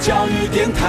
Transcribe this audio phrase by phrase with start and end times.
[0.00, 0.80] 教育电台。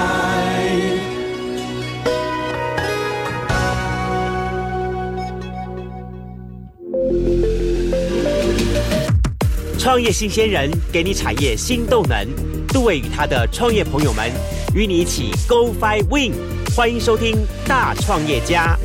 [9.78, 12.28] 创业新鲜人给你产业新动能，
[12.70, 14.32] 杜伟与他的创业朋友们
[14.74, 16.34] 与你一起 Go Fly Win，
[16.76, 18.78] 欢迎收听大创业家。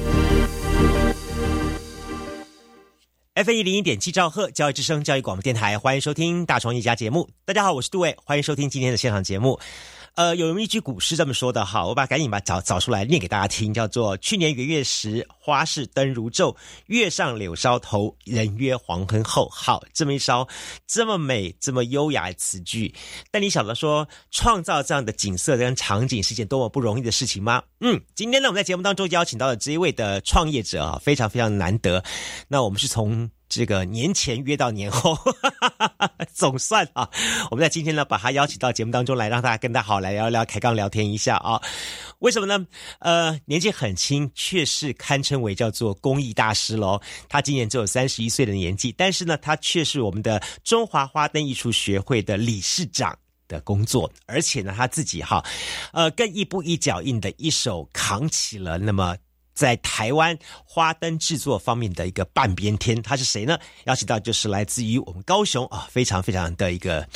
[3.35, 7.31] F 一零一点七兆赫教育之声教育广播电台，欢迎收听大创业家节目。
[7.47, 9.59] 大家好，我是杜伟，欢迎收听今天的现场节目。
[10.21, 16.55] 呃，有一句古诗这么说的哈，我把赶紧把找找出来念给大家听，叫做“去年元月时，花市灯如昼，
[16.89, 19.49] 月上柳梢头，人约黄昏后”。
[19.51, 20.47] 好，这么一烧，
[20.87, 22.95] 这么美，这么优雅的词句，
[23.31, 27.63] 但你晓得说，创造这样的景色跟场景是件多么不容易的事情吗？
[27.81, 32.05] 嗯，今天呢，我们在节目当中邀请到了这一位的创业者啊，非常非常难得。
[32.47, 33.31] 那我们是从。
[33.51, 35.35] 这个年前约到年后，哈
[35.77, 37.11] 哈哈总算啊，
[37.51, 41.61] 我们在今天呢把他邀请到节目当中来，让大家跟他好来聊聊开杠聊天一下啊。
[42.21, 42.65] 为什么呢？
[43.01, 47.01] 呃，年纪很轻，却是堪称为叫做公益大师喽。
[47.29, 55.45] 他今年只有三十一岁的年纪，但是呢，他却是我们的中华花灯艺术学会的理事长的工作，而且呢，他自己哈，
[55.93, 59.17] 呃，更一步一脚印的一手扛起了那么。
[59.61, 63.59] 在台湾花灯制作方面的一个半边天，他是谁呢？
[63.85, 67.07] 邀请到就是来自于我们高雄啊，非常非常的一个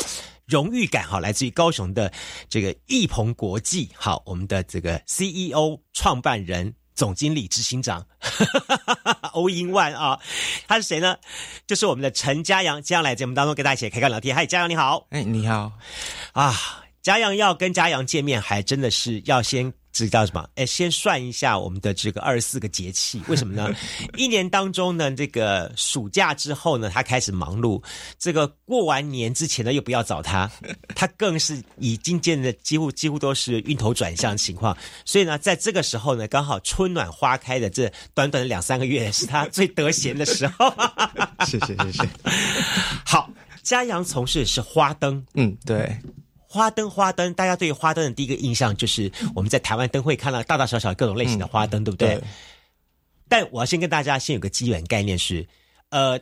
[0.44, 2.12] 荣誉感哈，来自于高雄的
[2.50, 8.06] 这个易鹏国际，好，我们的这个 CEO 创办人、总经理、执行长
[9.32, 10.20] 欧英万啊，
[10.68, 11.16] 他是谁呢？
[11.66, 14.36] 就是我们的陈嘉阳，将来节目当中跟大家一起开开聊天。
[14.36, 15.72] 嗨，嘉阳你好，哎，你好
[16.32, 16.54] 啊，
[17.00, 19.72] 嘉阳要跟嘉阳见面，还真的是要先。
[19.94, 20.44] 知道什么？
[20.56, 23.72] 哎，先算一下我们的这个二十四个节气， 为什么呢？
[24.16, 27.80] 一年当中呢，这个暑假之后呢，他开始忙碌；
[28.18, 30.50] 这个过完年之前呢，又不要找他，
[30.96, 34.76] 他更是已经见的几乎几乎都是晕头转向情况。
[35.04, 40.74] 所以呢，在这个时候呢，刚好春暖花开的这短短的两三个月，是他最得闲的时候。
[41.46, 42.08] 谢谢谢谢。
[43.06, 43.30] 好，
[43.62, 45.96] 嘉阳从事的是花灯，嗯，对。
[46.54, 52.22] 花灯，花灯，大家对花灯的第一个印象就是我们在台湾灯会看到大大小小各种类型的花灯，对不对？
[53.28, 55.48] 但我要先跟大家先有个基本概念是，
[55.88, 56.16] 呃，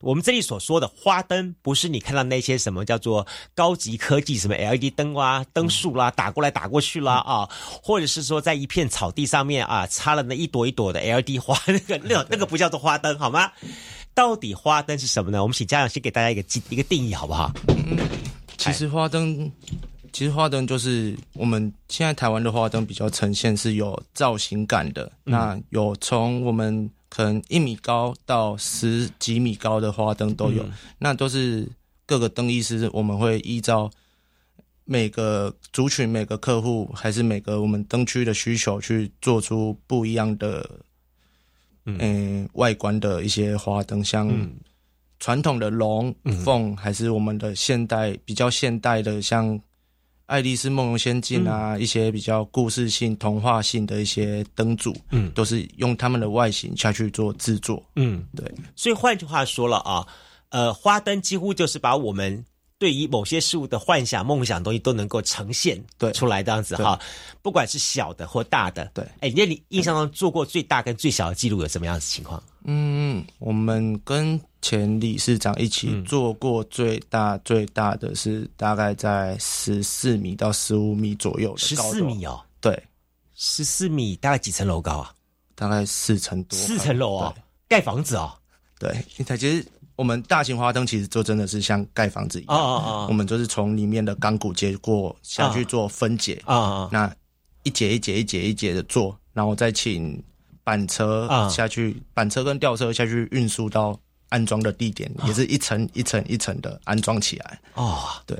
[0.00, 7.48] 我们这里所说的花灯，不是你看到那些什么叫做高级科技什么 LED 灯啊、灯束啦，打过来打过去啦啊，
[7.80, 13.52] 或者是说在一片草地上面啊插了那一朵一朵的 LED 花，那个那个那个不叫做花灯，好吗？
[14.14, 15.40] 到底花灯是什么呢？
[15.40, 17.52] 我们请家长先给大家一个定一个定义，好不好？
[18.72, 19.52] 其实花灯，
[20.12, 25.12] 其实花灯就是我们现在台湾的花灯比较呈现是有造型感的。
[25.24, 30.64] 那有从我们可能一米高到十几米高的花灯都有，
[30.98, 31.68] 那都是
[32.06, 33.90] 各个灯艺师，我们会依照
[34.84, 40.80] 每个族群、每个客户还是每个我们灯区的需求去做出不一样的
[41.84, 44.28] 嗯外观的一些花灯，像。
[45.24, 46.14] 传统的龙
[46.44, 49.58] 凤，还是我们的现代比较现代的，像
[50.26, 58.46] 《爱丽丝梦游仙境》啊，一些比较故事性、童话性的一些灯组，嗯，都是用他们的外形下去做制作，嗯，对。
[58.76, 60.06] 所以换句话说了啊，
[60.50, 62.44] 呃，花灯几乎就是把我们。
[62.84, 67.00] 对于某些事物的幻想、梦想东西都能够呈现对出来这样子哈，
[67.40, 69.02] 不管是小的或大的，对。
[69.20, 72.42] 哎，那你印象中做过最大跟最小的记录有什么样子情况？
[72.64, 82.78] 嗯，我们跟前理事长一起做过最大最大的是大概在十四米到十五米左右十四米哦，对，
[83.34, 85.14] 十四米大概几层楼高啊？
[85.54, 87.34] 大概四层多，四层楼啊，
[87.66, 88.38] 盖房子啊？
[88.78, 88.94] 对，
[89.24, 89.66] 它其实。
[89.96, 97.14] 我们大型花灯其实就真的是像盖房子一样，我们就是从里面的钢骨接过下去做分解啊，那
[97.62, 100.22] 一节一节一节一节的做，然后再请
[100.62, 103.98] 板车下去，板车跟吊车下去运输到
[104.30, 107.60] 安装的地点，也是一层一层一层的安装起来。
[107.74, 108.36] 哦，对。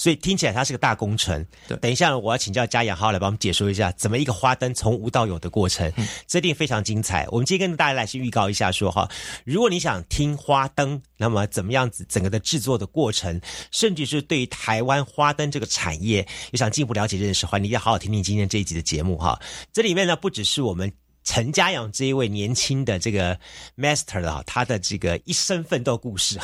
[0.00, 1.44] 所以听起来它是个大工程。
[1.68, 5.92] 对，等一下我要请教嘉阳，好好来帮我们解说一下，怎么一个花灯从无到有的过程，
[6.26, 7.28] 这一定非常精彩。
[7.30, 9.06] 我们今天跟大家来先预告一下，说哈，
[9.44, 13.38] 如果你想听花灯，那么怎么样子整个的制作的过程，
[13.70, 19.38] 甚至是对于台湾花灯这个产业，有想进一步了解认识的话，你要好好听听今天这一集的节目哈。
[19.70, 20.90] 这里面呢，不只是我们。
[21.22, 23.38] 陈家阳这一位年轻的这个
[23.76, 26.38] master 啊，他的这个一生奋斗故事，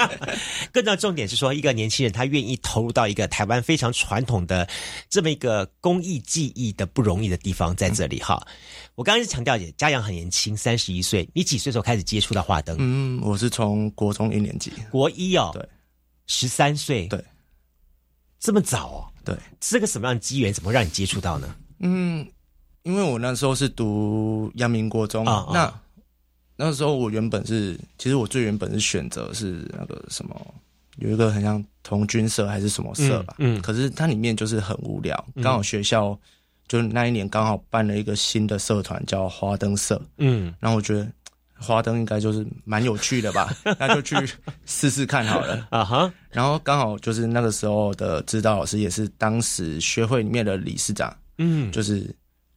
[0.72, 4.68] 更重要重点是说，一个年轻人他愿意投入到一个台湾非常传统的
[5.08, 8.44] 这么一个工艺技艺的不容易的地方，在这里哈。
[8.94, 12.76] 我刚刚是强调，家阳很年轻，三十一岁，你几岁时候开始接触到画灯？
[12.78, 15.68] 嗯，我是从国中一年级，国一哦，对，
[16.26, 17.22] 十三岁，对，
[18.40, 19.12] 这么早哦。
[19.24, 21.54] 对，这个什么样的机缘，怎么让你接触到呢？
[21.80, 22.24] 嗯，
[22.86, 25.52] 因为我那时候是读阳明国中，啊啊。
[25.52, 30.54] 那那时候我原本是，其实我最原本是选择是那个什么，
[30.98, 33.58] 有一个很像童军社还是什么社吧，嗯。
[33.58, 36.16] 嗯可是它里面就是很无聊，刚好学校
[36.68, 40.54] 就是那一年刚好办了一个新的社团叫花灯社，嗯。
[40.60, 41.06] 然后我觉得
[41.58, 44.14] 花灯应该就是蛮有趣的吧， 那就去
[44.64, 45.66] 试试看好了。
[45.70, 51.70] 啊哈，然后刚好就是那个时候的指导老师也是当时学会里面的理事长，嗯。
[51.72, 52.08] 就是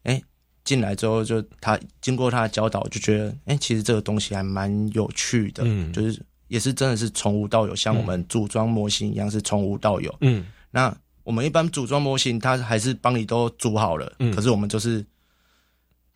[0.03, 0.21] 哎
[0.63, 10.15] 进来之后就他经过他的教导，就觉得哎其实这个东西还蛮有趣的，嗯就是也是真的是从无到有，像我们组装模型一样是从无到有。
[10.21, 15.05] 嗯那我们一般组装模型，它还是帮你都组好了，嗯可是我们就是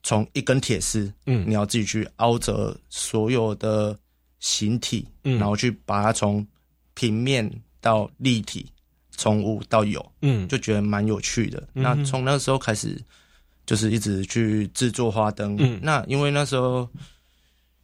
[0.02, 3.98] 从一根铁丝，嗯你要自己去凹折所有的
[4.40, 6.46] 形体，嗯然后去把它从
[6.94, 8.66] 平面到立体，
[9.12, 11.62] 从无到有，嗯，就觉得蛮有趣的。
[11.74, 13.00] 嗯那从那时候开始，
[13.66, 15.56] 就是一直去制作花灯。
[15.60, 16.88] 嗯那因为那时候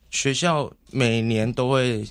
[0.09, 2.05] 学校每年都会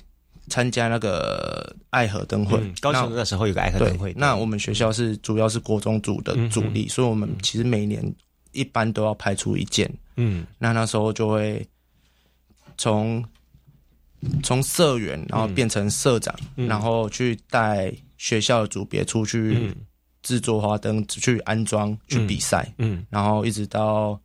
[0.47, 8.03] 参加那个爱河灯会，嗯高中那那时候有个爱河灯会，那我们学校是主要是国中组的主力，所以我们其实每年
[8.51, 9.91] 一般都要拍出一件。
[10.15, 11.65] 嗯那那时候就会
[12.77, 13.23] 从
[14.43, 19.75] 从社员，然后变成社长，嗯然后去带学校的组别出去嗯
[20.21, 24.19] 制作花灯，去安装、去比赛，嗯然后一直到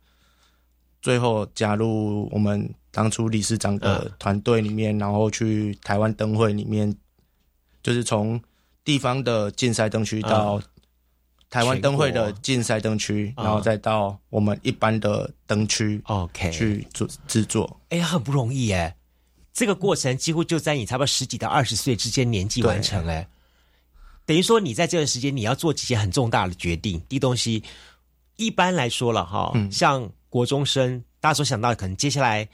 [1.01, 6.95] 最后加入我们当初理事长的团队里面，然后去台湾灯会里面，
[7.83, 8.41] 就是从
[8.83, 10.61] 地方的竞赛灯区到
[11.49, 17.79] 台湾灯会的竞赛灯区，啊然后再到我们一般的灯区，OK，去做制作。
[17.89, 18.93] 哎呀，很不容易耶。
[19.53, 23.25] 这个过程几乎就在你差不多十几到二十岁之间年纪完成哎，
[24.25, 27.01] 等于说你在这段时间你要做几件很重大的决定。
[27.07, 27.63] 第一东西，
[28.37, 32.47] 一般来说了哈，嗯像国中生，大家所想到的可能接下来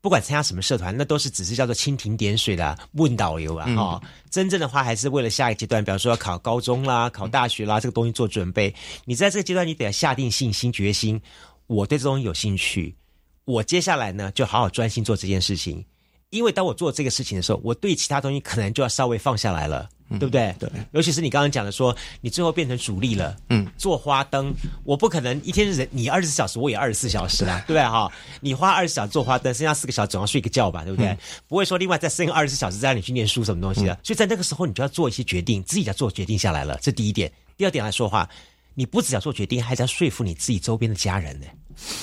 [0.00, 8.74] 不管参加什么社团，那都是只是叫做蜻蜓点水的问导游啊哈、真正的话还是为了下一个阶段，比方说要考高中啦、考大学啦，这个东西做准备。
[9.04, 11.20] 你在这个阶段，你得要下定信心、决心，
[11.66, 12.96] 我对这东西有兴趣，
[13.44, 15.84] 我接下来呢就好好专心做这件事情。
[16.30, 20.54] 因为当我做这个事情的时候，我对其他东西可能就要稍微放下来了，对不对？
[20.60, 24.54] 对，尤其是你刚刚讲的说，你最后变成主力了，嗯，做花灯，
[24.84, 28.10] 我不可能一天人你二十四小时，我也二十四小时啦，对不对哈？
[28.40, 31.16] 你花二十小时做花灯，剩下四个小时总要睡个觉吧，对不对？
[31.48, 37.30] 不会说另外再剩二十四小时再让你去念书什么东西的，所以在那个时候你就要做一些决定，自己要做决定下来了，这第一点。
[37.56, 38.28] 第二点来说话，
[38.74, 41.46] 你不只要做决定，还是要说服你自己周边的家人呢。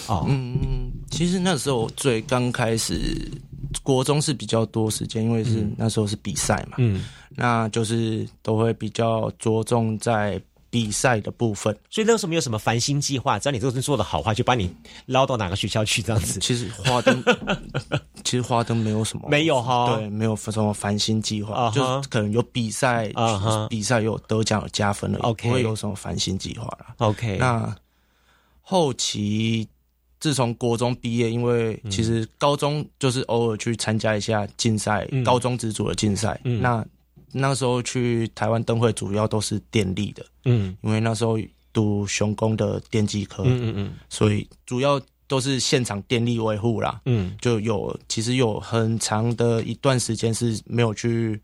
[0.07, 3.29] 哦，嗯，其实那时候最刚开始，
[3.83, 11.75] 国中是比较多时间，因为是、那时候是比赛嘛，嗯，那就是都会比较着重在比赛的部分。
[11.89, 14.69] 所以那个时候没有什么繁星计划，只要你这个东西做的好话，就把你
[15.05, 16.39] 捞到哪个学校去这样子。
[16.39, 17.23] 其实花灯，
[18.23, 19.95] 其实花灯没有什么， 没有哈。
[19.95, 23.11] 对，没有什么繁星计划就是可能有比赛
[23.69, 26.93] 比赛有得奖有加分了 OK 不会有什么繁星计划了。
[26.97, 27.75] OK，那
[28.61, 29.67] 后期
[30.19, 35.23] 自从国中毕业，因为其实高中就是偶尔去参加一下竞赛，嗯。
[35.23, 36.39] 高中职组的竞赛。
[36.43, 36.61] 嗯。
[36.61, 36.85] 那
[37.31, 40.75] 那时候去台湾灯会主要都是电力的，嗯。
[40.81, 41.37] 因为那时候
[41.71, 43.93] 读雄工的电机科，嗯嗯。
[44.09, 47.01] 所以主要都是现场电力维护啦。
[47.05, 47.35] 嗯。
[47.39, 51.39] 就有其实有很长的一段时间是没有去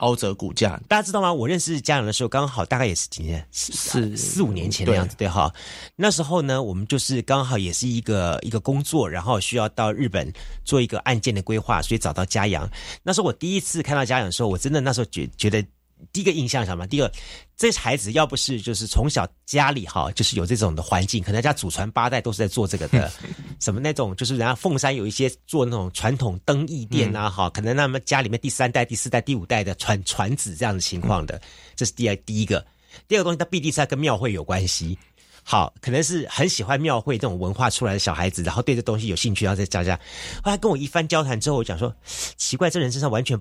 [0.00, 1.32] 凹折骨架，大家知道吗？
[1.32, 5.50] 我认识家长的时候，刚好大概也是几年，四是四五年前的样子，对哈。
[5.96, 10.30] 那时候呢，我们就是刚好也是一个一个工作，然后需要到日本
[10.64, 12.68] 做一个案件的规划，所以找到嘉阳。
[13.02, 15.64] 那时候我第一次看到嘉阳的时候，我真的那时候觉觉得。
[16.12, 16.86] 第一个印象是什么？
[16.86, 17.10] 第二，
[17.56, 23.12] 这孩子要不是就是从小家里哈，就是有这种的环境，可能家祖传八代都是在做这个的，
[23.60, 31.40] 什么那种就是人家凤山有一些做那种传统灯艺店啊，哈、可能他们家里面第三代、第四代、第五代的传传子这样的情况的，
[31.76, 32.64] 这是第二第一个。
[33.06, 34.98] 第二个东西，他必定是要跟庙会有关系。
[35.42, 39.98] 好，可能是很喜欢庙会这种文化出来的小孩子，然后对这东西有兴趣，然后再加加。
[40.42, 41.94] 后来跟我一番交谈之后，我讲说，
[42.36, 43.40] 奇怪，这人身上完全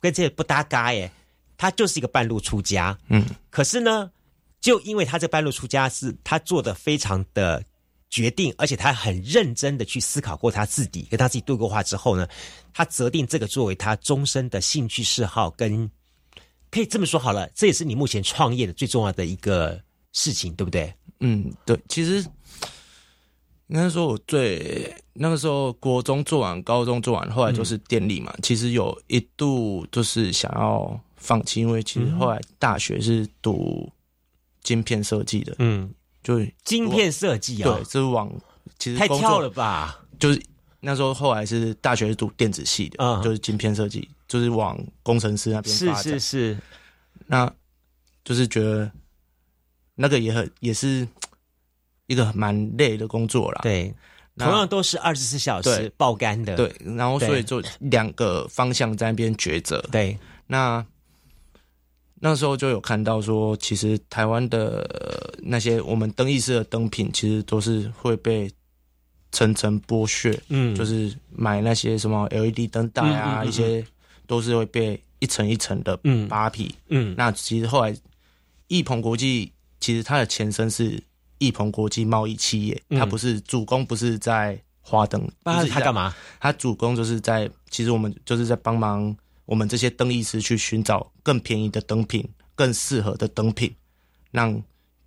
[0.00, 1.10] 跟这不搭嘎耶。
[1.56, 4.10] 他就是一个半路出家，嗯，可是呢，
[4.60, 7.62] 就因为他这半路出家是他做的非常的
[8.10, 12.26] 决定，而且他很认真的去思考过他自己，跟他自己对过话之后呢，
[12.72, 15.90] 他择定这个作为他终身的兴趣嗜好，跟
[16.70, 19.80] 可以这么说好了，这也是你目前创业的最重要的一个
[20.12, 20.92] 事情，对不对？
[21.20, 22.22] 嗯，对，其实
[23.68, 28.34] 应该说我最那个时候国中做完，高中做完，后来就是电力嘛。
[28.42, 33.90] 其实有一度就是想要放弃，因为其实后来大学是读
[34.62, 35.92] 晶片设计的，嗯，
[36.22, 37.74] 就晶片设计啊？
[37.74, 38.32] 对，，这是往
[38.78, 39.98] 其实太跳了吧？
[40.18, 40.40] 就是
[40.80, 43.22] 那时候后来是大学是读电子系的，嗯。
[43.22, 45.94] 就是晶片设计，就是往工程师那边是。
[45.96, 46.58] 是是，
[47.26, 47.52] 那
[48.24, 48.90] 就是觉得
[49.94, 51.06] 那个也很也是
[52.06, 53.60] 一个蛮累的工作啦。
[53.62, 53.94] 对，
[54.36, 59.80] 同样都是二十四小时爆肝的，对，然后所以就两个方向在那边抉择。
[59.92, 60.84] 对，那
[62.20, 68.50] 那时候就有看到说，其实台湾的、呃那些我们灯艺师的灯品，其实都是会被
[69.30, 73.48] 层层剥削，嗯，就是买那些什么 LED 灯带啊，嗯嗯嗯嗯。
[73.48, 73.86] 一些
[74.26, 76.26] 都是会被一层一层的嗯。
[76.26, 76.74] 扒皮。
[76.88, 77.14] 嗯。
[77.18, 77.94] 那其实后来
[78.68, 81.00] 易鹏国际其实它的前身是
[81.38, 82.98] 易鹏国际贸易企业，嗯。
[82.98, 86.14] 它不是主攻不是在花灯，那不是它干嘛？
[86.40, 89.14] 它主攻就是在，其实我们就是在帮忙
[89.46, 93.74] 我们这些灯艺师去寻找更便宜的灯品、更适合的灯品，
[94.30, 94.62] 让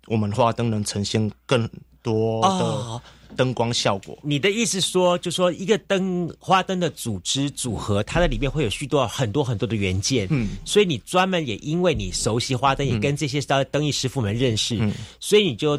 [0.06, 1.68] 我们花灯能呈现更
[2.02, 3.00] 多哦。
[3.00, 4.18] 的灯光效果。
[4.22, 14.92] 你的意思说，就说一个灯花灯的组织组合，它的里面会有许多很多很多的元件，嗯，所以你专门也因为你熟悉花灯，也跟这些灯灯艺师傅们认识，嗯。
[15.20, 15.78] 所以你就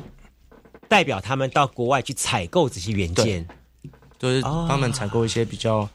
[0.87, 3.45] 代表他们到国外去采购这些元件，
[4.17, 5.89] 就是他们采购一些比较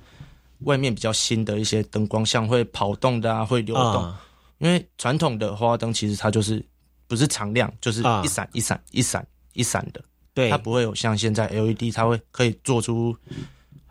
[0.61, 4.03] 外面比较新的一些灯光，像会跑动的啊，会流动。
[4.03, 4.23] 啊
[4.59, 6.65] 因为传统的花灯其实它就是
[7.07, 10.03] 不是常亮，就是啊一闪一闪一闪一闪的。
[10.33, 13.15] 对，它不会有像现在 LED，它会可以做出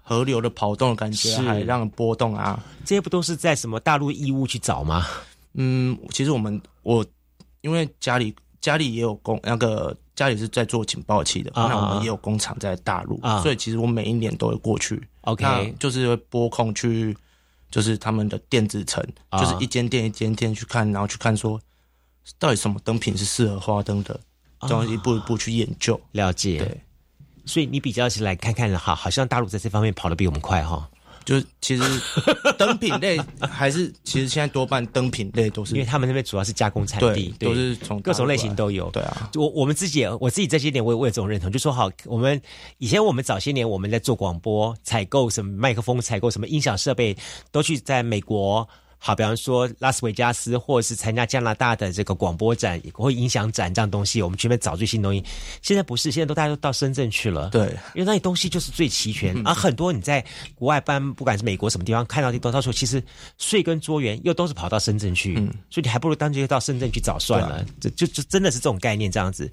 [0.02, 2.64] 河流的跑动的感觉，是还让人波动啊。
[2.84, 5.06] 这些不都是在什么大陆义乌去找吗？
[5.54, 7.06] 嗯，其实我们我
[7.62, 13.42] 因为家里家里也有工，那个家里是在做警报器的，啊那我啊们也有工厂在大陆，啊。
[13.42, 15.02] 所以其实我每一年都会过去。
[15.22, 17.16] OK 那就是会拨空去，
[17.70, 19.40] 就是他们的电子城，啊。
[19.40, 21.60] 就是一间店一间店去看，然后去看说
[22.40, 24.20] 到底什么灯品是适合花灯的，
[24.62, 26.00] 这样一步一步去研究。
[26.14, 26.82] 了解，对，
[27.46, 30.90] 所以你比较起来看看哈，好像大陆在这方面跑得比我们快哈，
[31.26, 31.84] 就是其实
[32.58, 38.90] 灯品类还是其实现在多半灯品类都是因为他们那边主要是加工产对地，都是从各种类型都有。
[38.92, 42.40] 对啊，我我们自己也，我自己这些年我也我也这种认同，就说好，我们
[42.78, 47.18] 以前我们早些年我们在做广播采购什么麦克风，采购什么音响设备，
[47.52, 48.70] 都去在美国。
[48.98, 55.24] 好，比方说拉斯维加斯，或者是参加加拿大的这个广播展会影响展这样东西，我们去那边找最新东西。
[55.62, 57.50] 现在不是，现在都大家都到深圳去了。
[57.50, 60.26] 对，因为那里东西就是最齐全，而很多你在
[60.56, 63.04] 国外搬，不管是美国什么地方看到的，都到时候其实
[63.38, 69.52] 税跟桌源又都是跑到深圳去，嗯所以你还不如当就到深圳去找算了，这就就真的是这种概念这样子。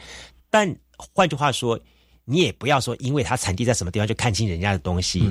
[0.49, 1.79] 但换句话说，
[2.25, 5.31] 你也不要说因为它产地在什么地方就看清人家的东西。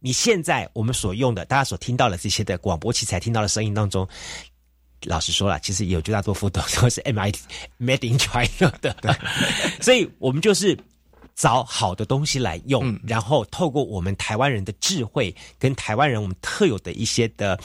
[0.00, 4.08] 你现在我们所用的，大家所听到的这些的广播器材听到的声音当中，
[5.04, 7.36] 老实说了，其实有绝大多数都都是 MIT
[7.78, 8.96] made in China 的，
[9.80, 10.78] 所以我们就是
[11.34, 17.58] 找好的东西来用，然后透过我们台湾人的智慧跟台湾人我们特有的一些的，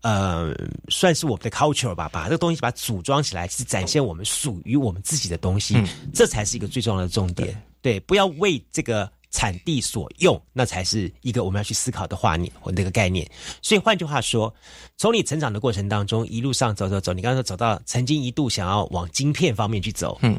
[0.00, 0.52] 呃，
[0.88, 5.80] 算是我们的 culture 吧，把这个东西把它组装起来，是展现我们属于我们自己的东西，
[6.12, 7.62] 这才是一个最重要的重点。
[7.80, 9.08] 对，不要为这个。
[9.36, 13.30] 产地所用，那才是一个我们要去思考的画面或那个概念。
[13.60, 14.54] 所以换句话说，
[14.96, 20.38] 从你成长的过程当中，一路上走走走，你刚刚说走到曾经一度想要往晶片方面去走，嗯，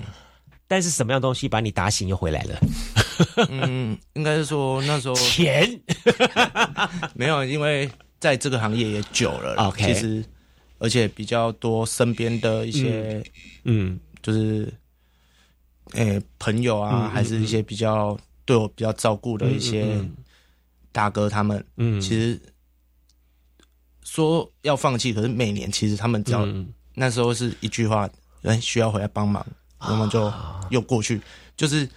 [0.67, 2.59] 但是什么样东西把你打醒又回来了？
[3.49, 5.79] 嗯，应该是说那时候钱，
[7.13, 7.87] 没有，因为
[8.19, 10.25] 在这个行业也久了 OK 其实
[10.79, 13.23] 而且比较多身边的一些
[13.63, 13.99] 嗯。
[14.19, 14.73] 就是，
[15.93, 20.15] 诶、朋友啊，还是一些比较对我比较照顾的一些嗯
[20.91, 22.41] 大哥他们，嗯，其实
[24.03, 28.09] 说要放弃，可是每年其实他们只要、嗯那时候是一句话，
[28.41, 29.45] 人需要回来帮忙，
[29.81, 30.33] 我们就
[30.71, 31.21] 又过去，
[31.55, 31.87] 就是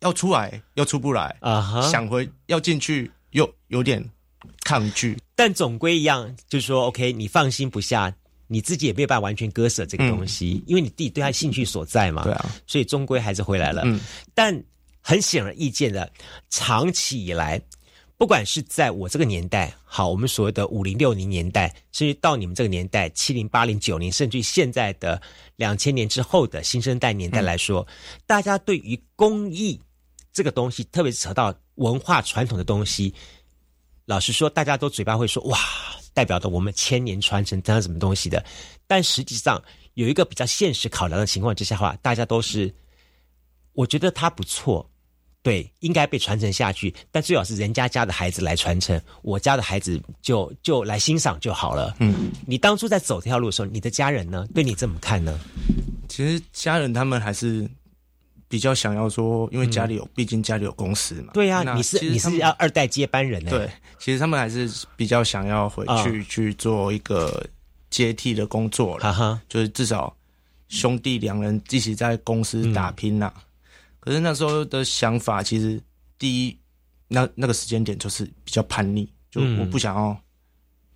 [0.00, 4.06] 要出来又出不来，啊，想回要进去又有点
[4.62, 8.14] 抗拒，但总归一样，就是说，OK，你放心不下，
[8.46, 13.80] 你自己也没有办法完全割舍这个东西，因为你自己对他兴趣所在嘛，对啊，所以终归还是回来了。
[13.86, 13.98] 嗯，
[14.34, 14.54] 但
[15.06, 16.10] 很显而易见的，
[16.48, 17.60] 长期以来，
[18.16, 25.20] 不管是在我这个年代，好，我们所谓的五零六零年代，甚至到你们这个年代，七零八零九零，甚至于现在的
[25.56, 27.86] 两千年之后的新生代年代来说，
[28.26, 29.78] 大家对于工艺
[30.32, 33.14] 这个东西，特别是扯到文化传统的东西，
[34.06, 35.58] 老实说，大家都嘴巴会说哇，
[36.14, 38.42] 代表着我们千年传承，这样什么东西的。
[38.86, 42.74] 但实际上有一个比较现实考量的情况之下的话，大家都是，
[43.74, 44.90] 我觉得它不错，
[45.44, 46.92] 对，应该被传承下去。
[47.12, 51.94] 但最好是人家家的孩子来传承，我家的孩子就就来欣赏就好了。
[52.00, 55.38] 嗯，你当初在走这条路的时候，你的家人呢，对你怎么看呢？
[56.08, 57.68] 其实家人他们还是
[58.48, 61.32] 比较想要说，因为家里有，毕竟家里有公司嘛。
[61.34, 67.46] 对呀、那你是你是要二代接班人呢、对，其实他们还是比较想要回去、去做一个
[67.90, 70.16] 接替的工作了，哈哈，就是至少
[70.68, 73.30] 兄弟两人一起在公司打拼呐、
[74.04, 75.80] 可是那时候的想法，其实
[76.18, 76.58] 第一，
[77.08, 79.60] 那那个时间点就是比较叛逆，就嗯。
[79.60, 80.14] 我不想要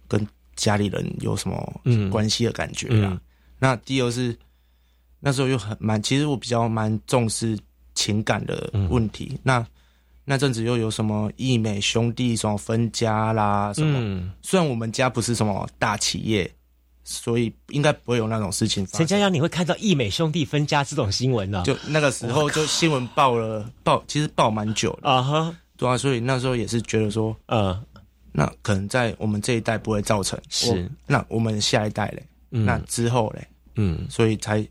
[0.07, 2.11] 跟家里人有什么嗯。
[2.11, 3.09] 关系的感觉啦。
[3.13, 3.21] 嗯。
[3.59, 4.37] 那第二是
[5.21, 7.59] 那时候又很蛮，其实我比较蛮重视
[7.95, 9.41] 情感的问题。
[9.43, 9.67] 那
[10.27, 16.55] 那阵子又有什么义美兄弟什么分家啦什么，嗯，虽然我们家不是什么大企业，
[17.11, 18.99] 所以应该不会有那种事情发生。
[18.99, 27.83] 陈家阳，你会看到义美兄弟分家这种新闻呢、就那个时候就新闻报了报，其实报蛮久的，啊哈，对啊，所以那时候也是觉得说，嗯
[28.31, 30.71] 那可能在我们这一代不会造成，是。
[30.71, 32.65] 我那我们下一代嘞，嗯。
[32.67, 34.07] 那之后嘞，嗯。
[34.11, 34.65] 所以才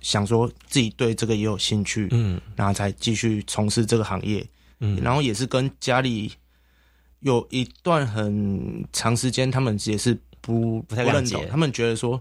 [0.00, 2.38] 想说自己对这个也有兴趣，嗯。
[2.56, 4.44] 然后才继续从事这个行业，
[4.80, 5.00] 嗯。
[5.00, 6.32] 然后也是跟家里
[7.20, 12.20] 有一段很长时间，他们也是不不太认同，他们觉得说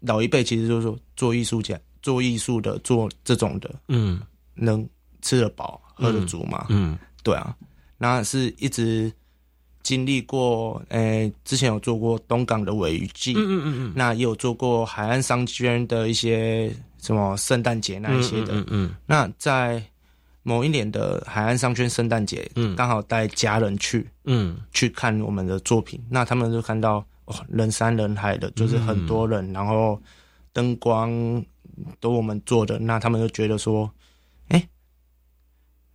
[0.00, 4.20] 老一辈其实就是说做艺术家、做艺术的、做这种的，嗯。
[4.54, 4.86] 能
[5.22, 6.66] 吃得饱、喝得足嘛？
[6.68, 6.98] 嗯。
[7.22, 7.56] 对啊，
[7.96, 9.10] 那是一直
[9.82, 13.92] 经历过，诶、之前有做过东港的尾鱼季，嗯嗯嗯。
[13.94, 18.52] 那也有做过海岸商圈的一些什么圣诞节那一些的。
[18.54, 18.94] 嗯嗯。
[19.06, 19.82] 那在
[20.42, 22.76] 某一年的海岸商圈圣诞节，嗯。
[22.76, 24.58] 刚好带家人去嗯。
[24.72, 30.00] 去看我们的作品，那他们就看到哦，人山人海的，就是很多人，然后
[30.52, 31.10] 灯光
[32.00, 33.88] 都我们做的，那他们就觉得说，
[34.48, 34.68] 哎、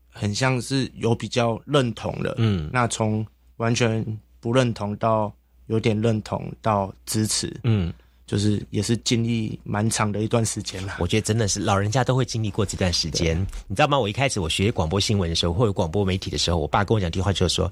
[0.10, 3.26] 很像是有比较认同的，嗯那从
[3.58, 4.06] 完全
[4.40, 5.32] 不认同到
[5.66, 7.94] 有点认同到支持，嗯，
[8.26, 10.96] 就是也是经历蛮长的一段时间了。
[10.98, 13.38] 我觉得真的是老人家都会经历过这段时间，
[13.68, 14.00] 你知道吗？
[14.00, 17.70] 我一开始我学广播新闻的时候，或者广播媒体的时候，我爸跟我讲第一句话就是说。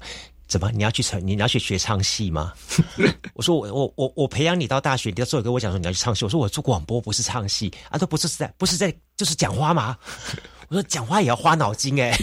[0.48, 0.70] 怎么？
[0.72, 1.24] 你要去唱？
[1.26, 2.52] 你要去学唱戏吗？
[3.34, 6.24] 我说我我我我培养你到大学，你到时候跟我讲说你要去唱戏。
[6.24, 9.96] 我说我做广播不是唱戏啊，都不是在不是在就是讲话吗？
[10.68, 12.16] 我说讲话也要花脑筋 哎、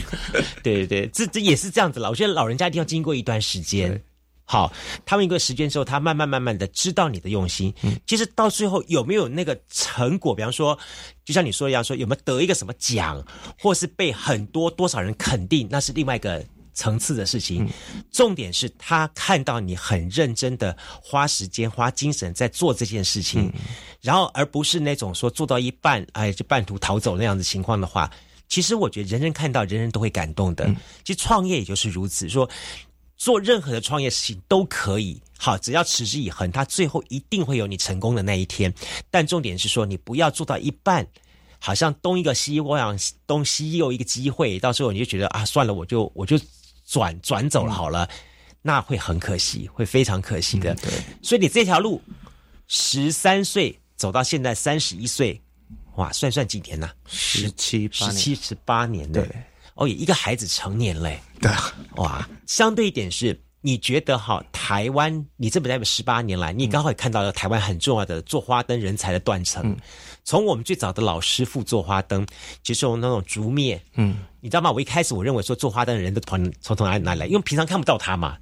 [0.64, 2.10] 对对对，这这也是这样子了。
[2.10, 4.02] 我觉得老人家一定要经过一段时间，
[4.46, 4.72] 好，
[5.06, 7.74] 他们一个时间之后，他慢慢慢慢的知道你的用心。
[8.06, 10.34] 其实到最后有没有那个成果？
[10.36, 10.78] 比方说，
[11.26, 13.22] 就像你说一样，说有没有得一个什么奖，
[13.60, 16.44] 或是被很多多少人肯定，那是另外一个。
[16.74, 17.68] 层次的事情，
[18.12, 23.52] 重点是他看到你很认真的花时间、花精神在做这件事情，
[24.02, 28.10] 然后而不是那种说做到一半，哎，就半途逃走那样子情况的话，
[28.50, 30.68] 其实我觉得人人看到，人人都会感动的。
[31.04, 32.50] 其实创业也就是如此，说
[33.16, 38.74] 做任何的创业事情都可以，好，只要持之以恒，它最后一定会有你成功的那一天。
[39.10, 41.08] 但重点是说，你不要做到一半，
[41.58, 46.38] 好像东一个西我想，东西又一个机会，到时候你就觉得啊，算了，我就我就
[46.86, 48.08] 转转走了好了，
[48.62, 50.74] 那会很可惜，会非常可惜的。
[50.76, 50.92] 对，
[51.22, 52.02] 所以你这条路，
[52.68, 55.42] 十三岁走到现在三十一岁，
[55.96, 59.22] 哇，算算几年呐、十七八，十七十八年呢。
[59.22, 59.30] 对。
[59.76, 61.20] 哦，一个孩子成年嘞。
[61.42, 61.52] 对。
[61.52, 69.76] 啊，哇，相对一点是，你觉得哈，台湾你这本代表十八年来，你刚好也看到了台湾很重要的做花灯人才的断层。
[70.24, 72.26] 从我们最早的老师傅做花灯，
[72.62, 74.70] 其实从那种竹篾，嗯，你知道吗？
[74.70, 78.38] 我一开始我认为说做花灯的人都从从从哪里哪里来，因为平常看不到他嘛。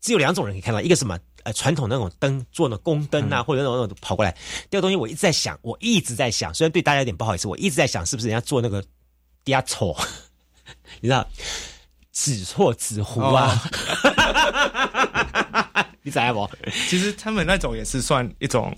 [0.00, 4.36] 只有两种人可以看到，一个什么呃传统那种灯做那种宫灯啊，或者那种那种跑过来。
[4.68, 8.82] 第二个东西我一直在想，我一直在想，虽然对大家有点不好意思，我一直在想是不是人家做那个
[9.44, 9.96] 底下丑，
[11.00, 11.24] 你知道
[12.12, 13.62] 指错纸糊啊？
[16.02, 16.50] 你怎样不？
[16.88, 18.76] 其实他们那种也是算一种，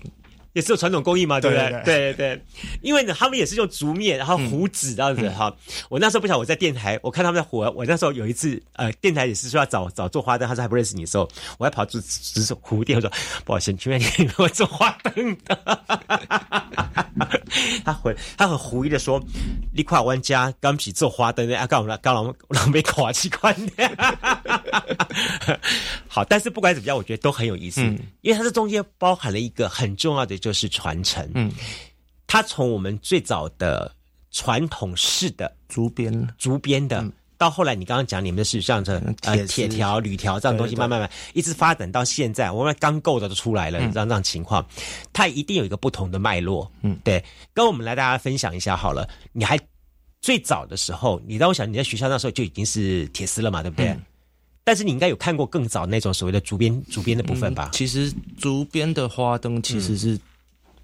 [0.53, 1.69] 也是有传统工艺嘛，对不对？
[1.69, 2.41] 对对对对，
[2.81, 5.55] 因为呢，他们也是用竹篾，然后糊纸这样子哈。
[5.89, 13.11] 我那时候不晓得我在电台，我看他们在糊，我那时候有一次呃，电台也是说要找找做花灯，他说还不认识你的时候，我还跑去只是糊店，我说
[13.43, 15.83] 不好意思，请问你有没有做花灯的？
[17.85, 19.21] 他回他很狐疑的说
[19.73, 23.89] ：“你跨玩家刚起做花灯的，啊，刚 我们刚我们我们没考器官的。
[26.07, 27.81] ”好，但是不管怎么样，我觉得都很有意思，
[28.21, 31.29] 因为它这中间包含了一个很重要的就是传承。
[31.35, 31.51] 嗯，
[32.27, 33.93] 它从我们最早的
[34.31, 37.03] 传统式的竹编，竹编的。
[37.43, 44.65] 到后来，你刚刚讲你们的是像这呃铁条、铝条这样东西，慢慢慢一直发展到现在，我们钢构的都出来了，这样这样情况，
[45.11, 46.71] 它一定有一个不同的脉络。
[46.83, 47.21] 嗯，对，
[47.53, 49.05] 跟我们来大家分享一下好了。
[49.33, 49.59] 你还
[50.21, 53.93] 最早的时候，你让我想你在学校那时候就已经是铁丝了嘛，对不对？
[54.63, 57.71] 但是你应该有看过更早那种所谓的竹编竹编的部分吧？
[57.73, 60.17] 其实竹编的花灯其实是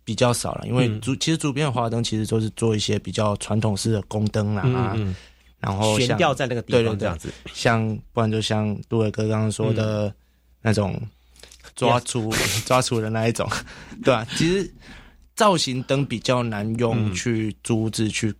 [0.04, 4.98] 比较少了，因为竹其实竹编的花灯其实都是做一些比较传统式的宫灯啊，
[5.60, 10.14] 然后悬吊在那个地方这样子，像不然就像杜伟哥刚刚说的
[10.62, 11.00] 那种
[11.76, 12.32] 抓出
[12.66, 13.48] 抓出的那一种，
[14.04, 14.26] 对吧？
[14.38, 14.72] 其实
[15.36, 18.34] 造型灯比较难用去竹子去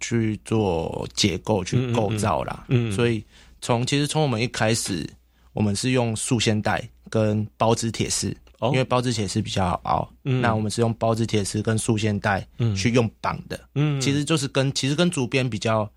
[0.00, 3.24] 去做结构去构造啦，嗯，所以
[3.60, 5.08] 从其实从我们一开始，
[5.52, 8.36] 我们是用束线带跟包织铁丝。
[8.72, 15.88] 因为包织铁丝比较好熬，那我们是用包织铁丝跟束线带去用绑的，嗯，其实就是跟其实跟竹编比较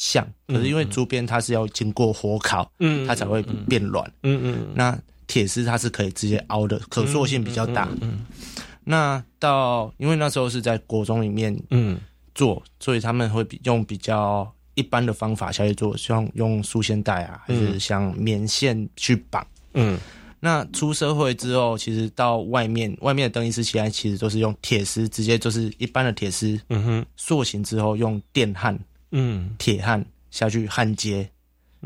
[0.00, 8.24] 像，可是因为竹编它是要经过火烤，嗯，它才会变软，嗯嗯，那铁丝它是可以直接凹的，可塑性比较大，嗯，
[8.82, 12.00] 那到因为那时候是在国中里面，嗯，
[12.34, 19.98] 做，所以他们会比用比较一般的方法下去做，像用束线带啊，还是像棉线去绑，嗯。
[20.42, 28.74] 那出社会之后，其实到外面，外面的灯艺师，其实其实都是用铁丝，直接就是一般的铁丝，嗯哼，塑形之后用电焊，
[29.12, 31.28] 嗯，铁焊下去焊接，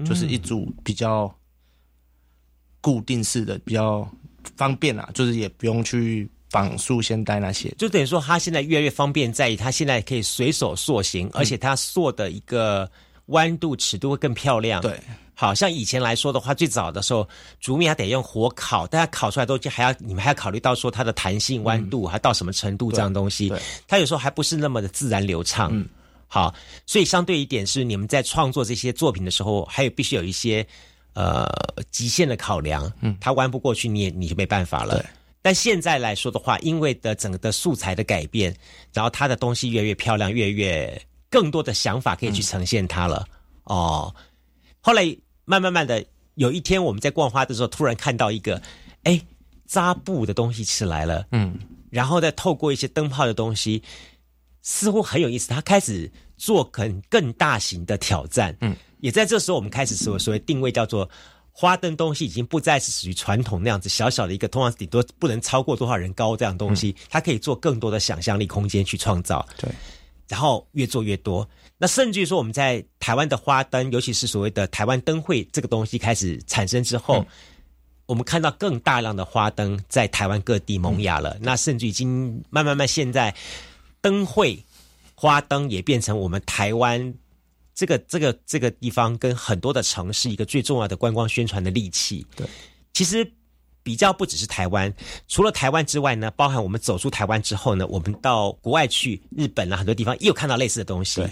[0.04, 1.34] 就是一组比较
[2.80, 4.08] 固定式的，比较
[4.56, 12.90] 方便啦，就是也不用去绑束线带那些，就等于说它现在越来越方便，在于它现在可以随手塑形，而且它塑的一个
[13.26, 14.98] 弯度尺度会更漂亮，对。
[15.36, 23.52] 好像以前来说的话，最早的时候竹篾还得用火烤，但它烤出来都就还要你们还要考虑到说它的弹性弯度还到什么程度这样东西，
[23.88, 25.70] 它有时候还不是那么的自然流畅。
[25.72, 25.88] 嗯，
[26.26, 26.54] 好，
[26.86, 30.66] 所以相对一点是你们在创作这些作品的时候，还有必须有一些
[31.14, 31.46] 呃
[31.90, 32.92] 极限的考量。
[33.00, 34.98] 嗯，它弯不过去，你也你就没办法了。
[34.98, 35.06] 对。
[35.42, 38.54] 但现在来说的话，因为的整个的素材的改变，
[38.92, 43.26] 然后它的东西越来越漂亮，越来越更多的想法可以去呈现它了。
[43.64, 44.14] 哦，
[44.80, 45.16] 后来。
[45.46, 46.02] 慢慢慢的，
[46.36, 48.62] 有一天我们在逛花的时候，突然看到一个，
[49.02, 49.20] 哎，
[49.66, 51.58] 扎布的东西起来了，嗯，
[51.90, 53.82] 然后再透过一些灯泡的东西，
[54.64, 55.48] 似乎很有意思。
[55.50, 61.08] 他开始做更更大型的挑战，嗯，也在这时候，我们开始所所谓定位叫做
[61.52, 69.70] 花灯东西，已经不再是属于传统那样子小小的一个，通常顶多不能超过多少人高这样东西，它可以做更多的想象力空间去创造，对，
[70.26, 71.48] 然后越做越多。
[71.76, 77.24] 那甚至于说，我们在台湾的花灯，尤其是所谓的台湾灯会这个东西开始产生之后，
[78.06, 81.36] 我们看到更大量的花灯在台湾各地萌芽了。
[81.40, 83.34] 那甚至已经慢慢慢，现在
[84.04, 84.62] 灯会
[85.14, 87.14] 花灯也变成我们台湾
[87.74, 92.26] 这个这个这个地方跟很多的城市一个最重要的观光宣传的利器。
[92.36, 92.46] 对，
[92.92, 93.32] 其实
[93.82, 94.92] 比较不只是台湾，
[95.26, 101.22] 除了台湾之外呢，包含我们走出台湾之后呢，我们到国外去，日本啊很多地方也有看到类似的东西。
[101.22, 101.30] 对。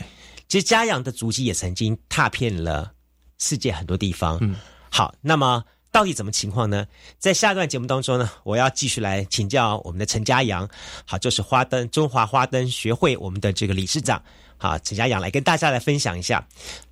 [0.49, 2.93] 其实嘉阳的足迹也曾经踏遍了
[3.39, 4.39] 世界很多地方。
[4.41, 4.57] 嗯，
[4.91, 6.87] 好，那么到底怎么情况呢？
[7.19, 10.69] 在下一段节目当中呢，我要继续来请教我们的陈家阳，
[11.05, 14.21] 好，就是花灯中华花灯学会我们的这个理事长，
[14.57, 16.45] 好，陈家阳来跟大家来分享一下。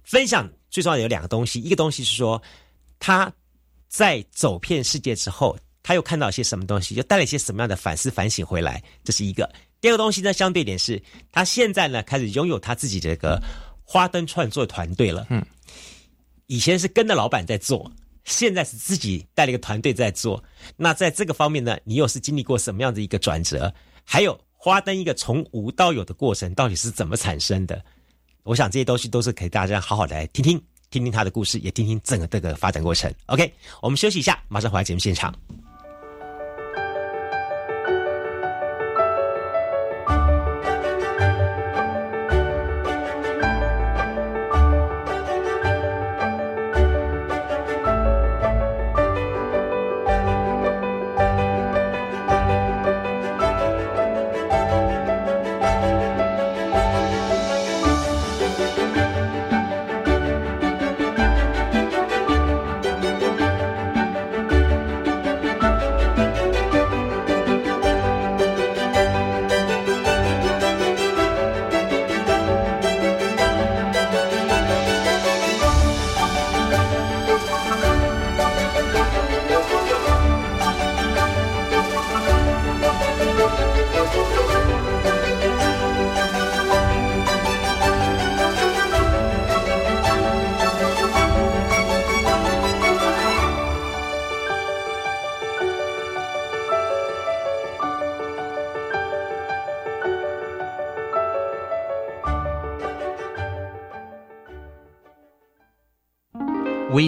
[0.04, 2.40] 分享最重要的有两个东西，一个东西是说
[2.98, 3.32] 他
[3.88, 9.50] 在走遍世界之后，他又看到一些什么东西，又带了一些什么样的反思反省回来，这是一个。
[9.80, 13.42] 第二个东西呢，相对点是，他现在呢开始拥有他自己这个
[13.82, 15.26] 花灯创作团队了。
[15.30, 15.42] 嗯，
[16.48, 17.90] 以前是跟着老板在做，
[18.24, 20.42] 现在是自己带了一个团队在做。
[20.76, 23.72] 那在这个方面呢，你又是经历过什么样的一个转折？
[24.04, 27.82] 还有花灯一个从无到有的过程到底是怎么产生的？
[28.42, 33.12] 我想这些东西都是可以大家好好的来听听，听听他的故事，也听听整个这个发展过程。
[33.26, 33.52] OK，
[33.82, 35.34] 我们休息一下，马上回来节目现场。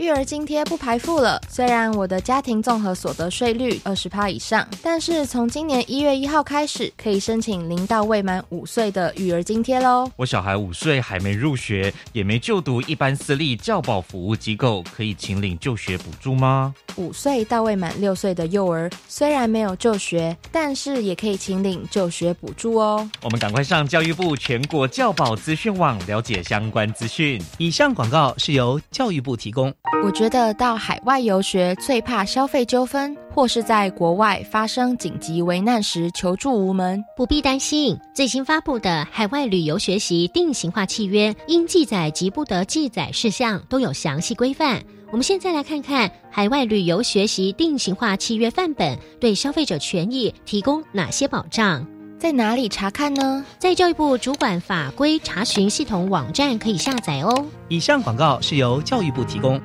[0.00, 1.38] 育儿津贴不排付了。
[1.46, 10.10] 虽然我的家庭综合所得税率二十趴以上，但是从今年一月一号开始，可以申请零到未满五岁的育儿津贴喽。
[10.16, 16.74] 我小孩五岁还没入学，也没就读一般私立教保服务机构，可以请领就学补助吗？
[16.96, 23.08] 五岁到未满六岁的幼儿虽然没有就学，但是也可以请领就学补助哦。
[23.22, 27.40] 我们赶快上教育部全国教保资讯网了解相关资讯。
[27.58, 29.72] 以上广告是由教育部提供。
[30.04, 37.04] 我觉得到海外游学最怕消费纠纷，或是在国外发生紧急危难时求助无门。
[37.14, 44.82] 不必担心，最新发布的海外旅游学习定型化契约，应记载及不得记载事项都有详细规范。
[45.12, 51.84] 我们现在来看看海外旅游学习定型化契约范本对消费者权益提供哪些保障。
[52.16, 53.44] 在哪里查看呢？
[53.58, 57.44] 在教育部主管法规查询系统网站可以下载哦。
[57.66, 59.60] 以上广告是由教育部提供。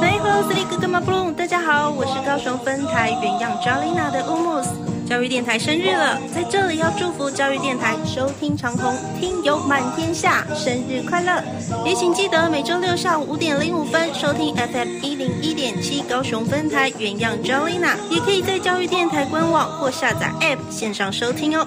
[0.00, 4.89] 嗨，Hello，斯里哥哥马布隆，大家好，我是高雄分台原样 Jolina 的乌木斯。
[5.10, 11.42] 教育电台生日了，在这里要祝福教育电台收听长虹，听友满天下，生日快乐！
[11.84, 21.66] 也请记得每周六下午五点零五分收听 FM 一零一点七高雄分台原样 Jolina，也可以在教育电台官网或下载 App 线上收听哦。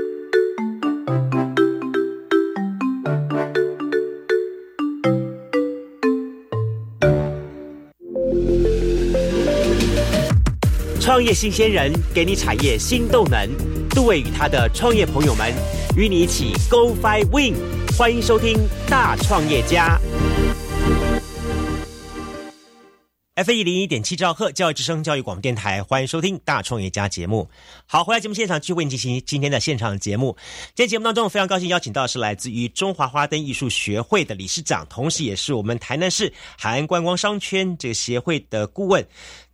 [11.21, 13.47] 创业新鲜人给你产业新动能，
[13.91, 15.53] 杜伟与他的创业朋友们
[15.95, 17.53] 与你一起 Go Fly Win，
[17.95, 18.57] 欢迎收听
[18.89, 20.01] 大创业家。
[23.35, 27.47] F 一零一点七兆赫教育之声教育广播电台，欢迎收听大创业家节目。
[27.85, 30.35] 好，回来节目现场去为你进行今天的现场节目。
[30.73, 39.07] 今天节目当中，非常高兴邀请到是来自于中华花灯艺术学会的理事长，同时也是我们台南市海岸观光商圈这个协会的顾问，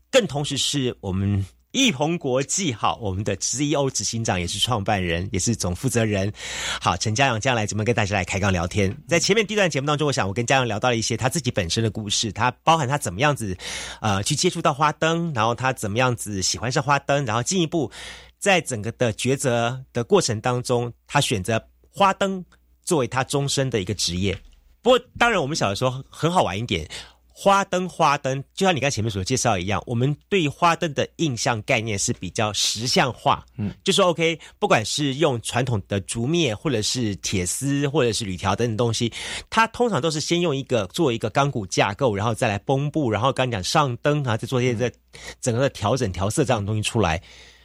[0.09, 1.45] 更同时是我们。
[1.77, 6.33] 易鹏国际好，我们的 CEO 执行长也是创办人，也是总负责人。
[6.81, 8.91] 好，陈嘉阳将来怎么跟大家来开杠聊天？
[9.07, 13.55] 在前面第一段节目当中，我想我跟嘉阳聊到了一些他自己本身的故事，他包含他怎么样子
[14.01, 17.91] 呃去接触到花灯，然后他怎么样子喜欢上花灯，然后进一步
[18.39, 22.43] 在整个的抉择的过程当中，他选择花灯
[22.81, 24.35] 作为他终身的一个职业。
[24.81, 26.89] 不过，当然我们小的时候很好玩一点。
[27.39, 39.13] 花灯，花灯，就像你刚前面所介绍一样，我们对花灯的印象概念是比较实像化，嗯，就说 OK，不管是用传统的竹篾，或者是铁丝，或者是铝条等等东西，
[39.51, 44.91] 它通常都是先用一个做一个钢骨架构，然后再来绷布，然后刚讲上灯啊，再做一些这
[45.39, 47.21] 整个的调整调色这样的东西出来。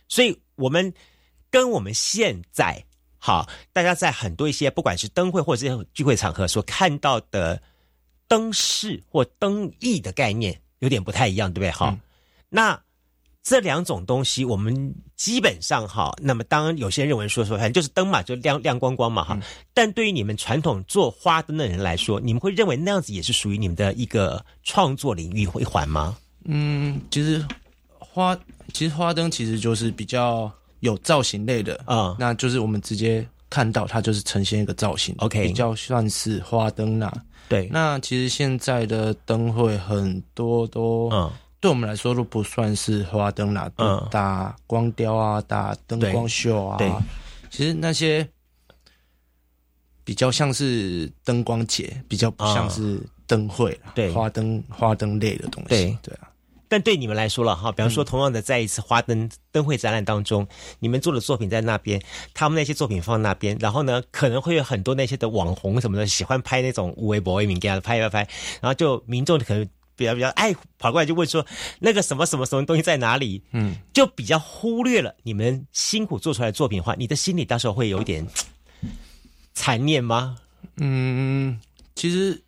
[0.07, 0.93] 所以，我们
[1.51, 2.85] 跟我们现在
[3.17, 7.63] 好，大家在很多一些不管是灯会或者是聚会场合所看到的。
[8.33, 11.71] 灯饰或灯艺的概念有点不太一样，对不对？
[11.71, 11.95] 哈，
[12.49, 12.81] 那
[13.43, 19.39] 这两种东西，我们基本上哈，那么当然有些人认为说说，反正就是灯嘛，就亮亮光光嘛，哈。
[19.75, 26.17] 但对于你们传统做花灯的人来说，你们会认为那样子也是属于你们的一个创作领域一环吗？
[26.47, 27.47] 嗯，其实
[27.99, 28.35] 花
[28.73, 37.13] 其实花灯其实就是比较有造型类的啊，那就是我们直接看到它就是呈现一个造型，OK，比较算是花灯啦。
[37.49, 46.91] 对，那其实现在的灯会很多都，嗯，对我们来说都不算是花灯啦，嗯，打光雕啊，打灯光秀啊，对，
[47.51, 48.27] 其实那些
[50.03, 54.11] 比较像是灯光节，比较不像是灯会啦，对。
[54.11, 55.99] 花灯花灯类的东西，对。
[56.03, 56.29] 对啊，
[56.73, 62.01] 但对你们来说了哈，比方说同样的在一次花灯灯会展览当中，你们做的作品在那边，
[62.33, 68.21] 他们那些作品放那边，然后呢，可能会有很多那些的网红什么的喜欢拍那种无微博微名给他拍拍拍，
[68.63, 71.45] 然后就民众可能比较比较爱跑过来就问说
[71.81, 78.27] 那个什么什么什么东西在哪里，嗯，就比较忽略了你们辛苦做出来的作品的话，你的心里到时候会有一点
[79.53, 80.39] 残念吗？
[80.79, 81.61] 嗯，
[81.95, 82.43] 其实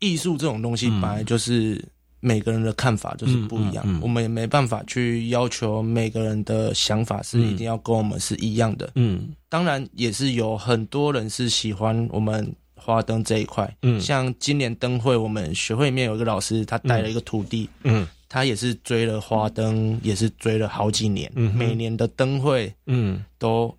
[0.00, 1.82] 艺术这种东西本来就是
[2.20, 3.98] 每个人的看法就是不一样，嗯嗯。
[3.98, 8.90] 嗯我们也没办法去要求每个人的想法是一定要跟我们是一样的。
[8.94, 9.30] 嗯。
[9.48, 13.74] 当然，也是有很多人是喜欢我们花灯这一块。
[13.82, 14.00] 嗯。
[14.00, 18.06] 像今年灯会，我们学会里面有一个老师，他带了一个徒弟，嗯。
[18.32, 23.76] 他也是追了花灯，也是追了好几年，嗯每年的灯会嗯，都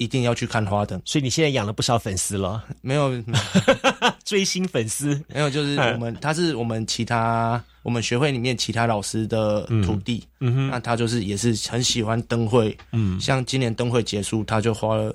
[0.00, 1.00] 一定要去看花灯。
[1.04, 3.12] 所以你现在养了不少粉丝了，没有，
[4.24, 10.54] 追星粉丝，没有，就是我们他是我们其他我们学会里面其他老师的徒弟，嗯。
[10.54, 13.20] 哼，那他就是也是很喜欢灯会，嗯。
[13.20, 15.14] 像今年灯会结束，他就花了，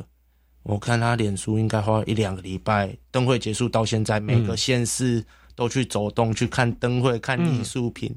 [0.61, 8.15] 我看他脸书应该花了一两个礼拜，灯会结束到现在，每个县市都去走动，去看灯会，看艺术品，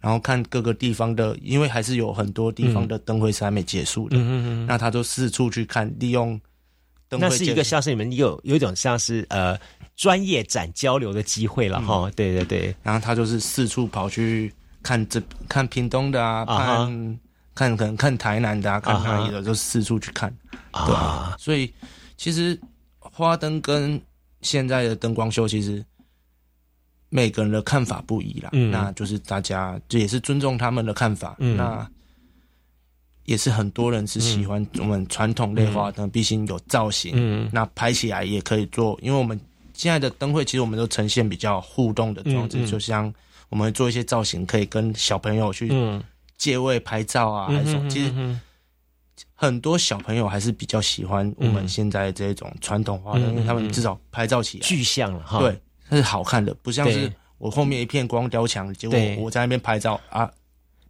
[0.00, 4.66] 然后看各个地方的，因为还是有很多地方的灯会是还没结束的，嗯嗯嗯。
[4.66, 6.40] 那他就四处去看，利用
[7.08, 9.58] 灯会那是一个像是你们有有一种像是呃
[9.96, 17.18] 专业展交流的机会了哈、对对对，然后他就是四处跑去看这看屏东的啊，看
[17.54, 20.34] 看可能看台南的啊，看哪里的，就四处去看。
[20.72, 21.70] 对啊，所以
[22.16, 22.58] 其实
[22.98, 24.00] 花灯跟
[24.40, 25.84] 现在的灯光秀其实
[27.10, 28.48] 每个人的看法不一啦。
[28.52, 28.70] 嗯。
[28.70, 31.36] 那就是大家这也是尊重他们的看法。
[31.38, 31.58] 嗯。
[31.58, 31.86] 那
[33.26, 37.50] 也是很多人是喜欢我们传统类花灯，毕竟有造型，嗯。
[37.52, 39.38] 那拍起来也可以做，因为我们
[39.74, 43.12] 现在的灯会其实我们都呈现比较互动的装置，就像
[43.50, 46.02] 我们做一些造型，可以跟小朋友去嗯，
[46.38, 47.90] 借位拍照啊，还是什么。
[47.90, 48.40] 其实嗯。
[49.34, 55.58] 很多小朋友还是比较喜欢我们现在这种传统花灯，嗯因为他们至少拍照起来，具象了哈，对，
[55.90, 60.30] 它是好看的，不像是我后面一片光雕墙，结果我在那边拍照啊，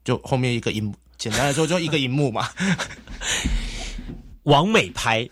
[0.05, 2.49] 就后面一个荧幕，简单来说就一个荧幕嘛。
[4.45, 5.29] 完美拍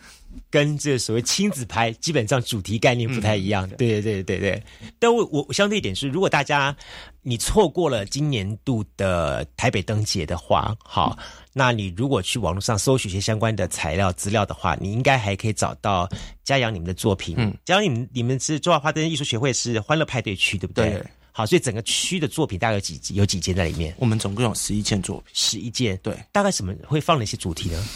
[0.51, 3.69] 跟这所谓亲子拍基本上主题概念不太一样。
[3.71, 4.63] 对对对对对。
[4.99, 6.77] 但我我我相对一点是，如果大家
[7.29, 11.15] 你错过了今年度的台北灯节的话，好，
[11.53, 16.09] 那你如果去网络上搜取一些相关的材料资料的话，你应该还可以找到
[16.43, 17.35] 嘉阳你们的作品。
[17.37, 20.89] 嗯嘉阳你们你们是中华花灯艺术协会是欢乐派对区，对不对？
[20.89, 23.95] 对好，所以整个区的作品大概有几有几件在里面？
[23.99, 25.27] 我们总共有十一件作品。
[25.35, 25.97] 十一件。
[26.03, 27.87] 对，大概什么会放哪些主题呢？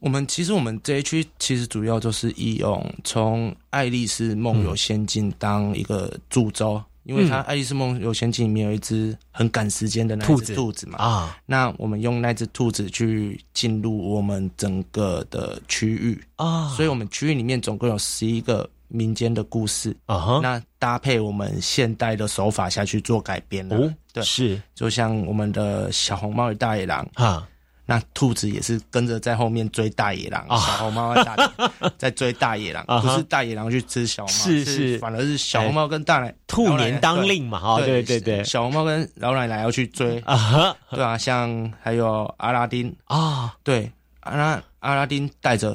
[0.00, 10.44] 我们其实我们这一区其实主要就是以用从《爱丽丝梦游仙境》当一个主轴，因为它《爱丽丝梦游仙境》里面有一只很赶时间的那一兔子。
[10.44, 10.98] 只兔子嘛。
[10.98, 11.36] 啊。
[11.46, 23.76] 那我们用那只兔子去进入我们整个的区域，啊，所以我们区域里面总共有十一个民间的故事，啊哈，那搭配我们现代的手法下去做改编了。
[23.76, 24.60] 哦，对，是。
[24.74, 27.48] 就像我们的小红帽与大野狼，啊，
[27.90, 30.58] 那兔子也是跟着在后面追大野狼，啊。
[30.58, 31.52] 小红帽在大
[31.96, 43.54] 在追大野狼，不是大野狼去吃小红帽，是是反而是小红帽跟大奶兔年当令嘛，哈，对对对，小红帽跟老奶奶要去追，啊对啊，像还有阿拉丁，啊。
[43.62, 45.74] 对，阿拉阿拉丁戴着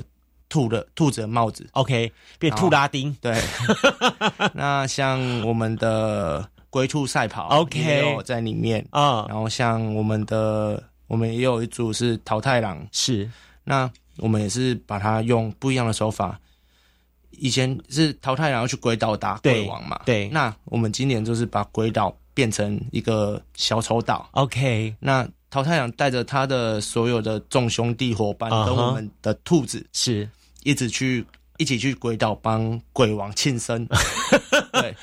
[0.50, 3.42] 兔的兔子的帽子，，OK，变兔拉丁，对，
[4.54, 10.82] 那像我们的龟兔赛跑 OK 在里面，啊，然后像我们的
[11.14, 13.30] 我们也有一组是淘太郎，是
[13.64, 16.40] 那我们也是把它用不一样的手法。
[17.30, 24.28] 以前是淘太郎要去鬼岛打鬼王嘛，对那我们今年就是把鬼岛变成一个小丑岛。
[24.32, 30.28] OK，那淘太郎带着他的所有的众兄弟伙伴，跟我们的兔子是
[30.64, 31.24] 一直去
[31.58, 33.88] 一起去鬼岛帮鬼王庆生。
[34.74, 34.96] 对，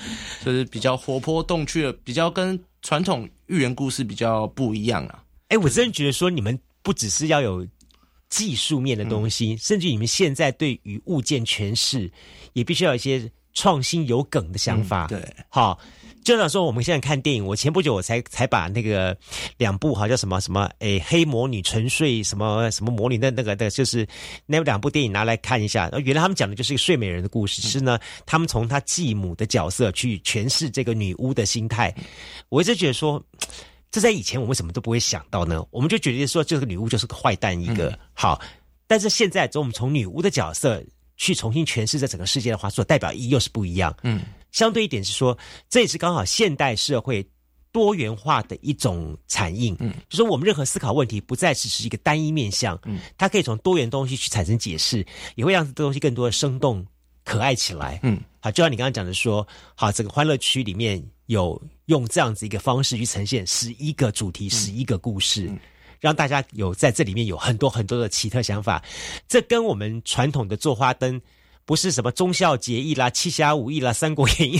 [0.44, 5.22] 就是比较活泼动趣的，比较跟传统寓言故事比较不一样啊。
[5.50, 7.66] 哎，我真的觉得说你们不只是要有
[8.28, 9.30] 技术面的东嗯。
[9.30, 12.10] 西，甚至你们现在对于物件诠释
[12.52, 15.08] 也必须要有一些创新有梗的想法。
[15.10, 15.76] 嗯对，好，
[16.22, 19.16] 就像说我们现在看电影，我前不久我才才把那个
[19.56, 24.06] 两部好叫什么什么哎黑魔女沉睡什么什么魔女的那个的就是
[24.46, 31.92] 那两部电影拿来看一下，呃原来他们讲的就是一个睡美人的故事，是呢他们从她继母的角色去诠释这个女巫的心态，
[32.50, 33.20] 我一直觉得说。
[33.90, 35.64] 这在以前我们为什么都不会想到呢？
[35.70, 38.40] 我们就觉得说这个女巫就是个坏蛋一个、好，
[38.86, 40.82] 但是现在从我们从女巫的角色
[41.16, 43.94] 去重新诠释这整个世界的话，所代表意义又是不一样。
[44.02, 44.22] 嗯，
[44.52, 45.36] 相对一点是说，
[45.68, 47.26] 这也是刚好现代社会
[47.72, 49.76] 多元化的一种产应。
[49.80, 56.86] 嗯，就是我们任何思考问题不再只是一个单一面向，嗯，它可以从多元东西去产生解释，也会让这东西更多的生动
[57.24, 58.00] 可爱起来。
[58.02, 65.48] 嗯，好，就像你刚刚讲的说，好，这个欢乐区里面有用这样子一个方式去呈现十一个主题、十一个故事。
[66.00, 68.82] 让大家有在这里面有很多很多的奇特想法，
[69.28, 71.20] 这跟我们传统的做花灯
[71.66, 74.58] 不是什么忠孝节义啦、七侠五义啦、三国演义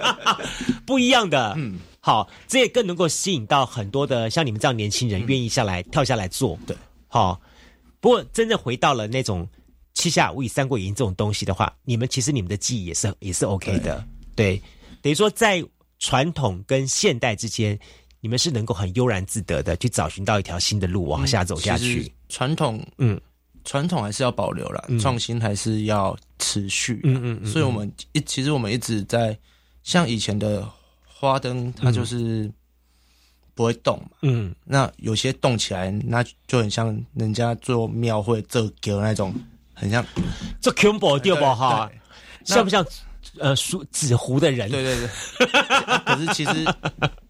[0.84, 1.54] 不一样的。
[1.56, 6.58] 嗯，好，这也更能够吸引到很多的像你们这样年轻人愿意下来、跳下来做。
[6.66, 6.76] 对，
[7.08, 7.40] 好。
[8.00, 9.48] 不过真正回到了那种
[9.94, 14.04] 七侠五义、三国演义这种东西的话，你们其实你们的记忆也是也是 OK 的。
[14.34, 14.60] 对，
[15.00, 15.64] 等于说在
[15.98, 17.78] 传统跟现代之间。
[18.20, 22.12] 你们是能够很悠然自得的去找寻到一条新的路往下走下去。
[22.28, 23.18] 传统，嗯，
[23.64, 27.00] 传统还是要保留了，创新还是要持续。
[27.04, 29.38] 嗯嗯，所以我们一其实我们一直在
[29.84, 30.68] 像以前的
[31.06, 32.50] 花灯，它就是
[33.54, 34.08] 不会动嘛。
[34.22, 39.32] 嗯，那有些动起来，那就很像人家做庙会做狗那种，
[39.74, 40.04] 很像
[40.60, 41.88] 做 combo 对不哈？
[42.44, 42.84] 像不像？
[43.38, 45.08] 呃，梳纸糊的人，对对对。
[46.04, 46.64] 可是其实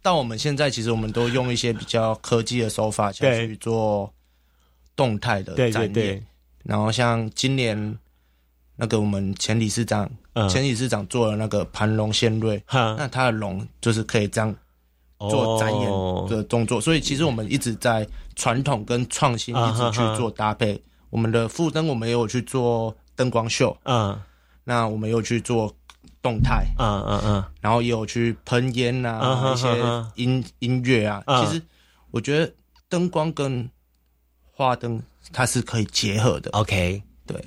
[0.00, 4.10] 到我们现在，其实我们都用一些比较科技的手法去做
[4.94, 6.26] 动态的展演。
[6.64, 7.98] 然后像今年
[8.76, 10.08] 那个我们前理事长，
[10.48, 14.54] 前理事长做了那个盘龙仙瑞，那他的龙就是可以这样
[15.18, 15.90] 做展演
[16.28, 16.80] 的动作。
[16.80, 20.80] 所以其实我们一直在传统跟创新一直去做搭配。
[21.10, 24.18] 我们的副灯我们也有去做灯光秀，嗯，
[24.64, 25.74] 那我们又去做。
[26.22, 29.68] 动态，嗯嗯嗯，然后也有去喷烟呐，一些
[30.16, 31.22] 音音乐啊。
[31.26, 31.62] 其实
[32.10, 32.52] 我觉得
[32.88, 33.68] 灯光跟
[34.52, 35.02] 花灯
[35.32, 36.50] 它是可以结合的。
[36.50, 37.42] OK，对，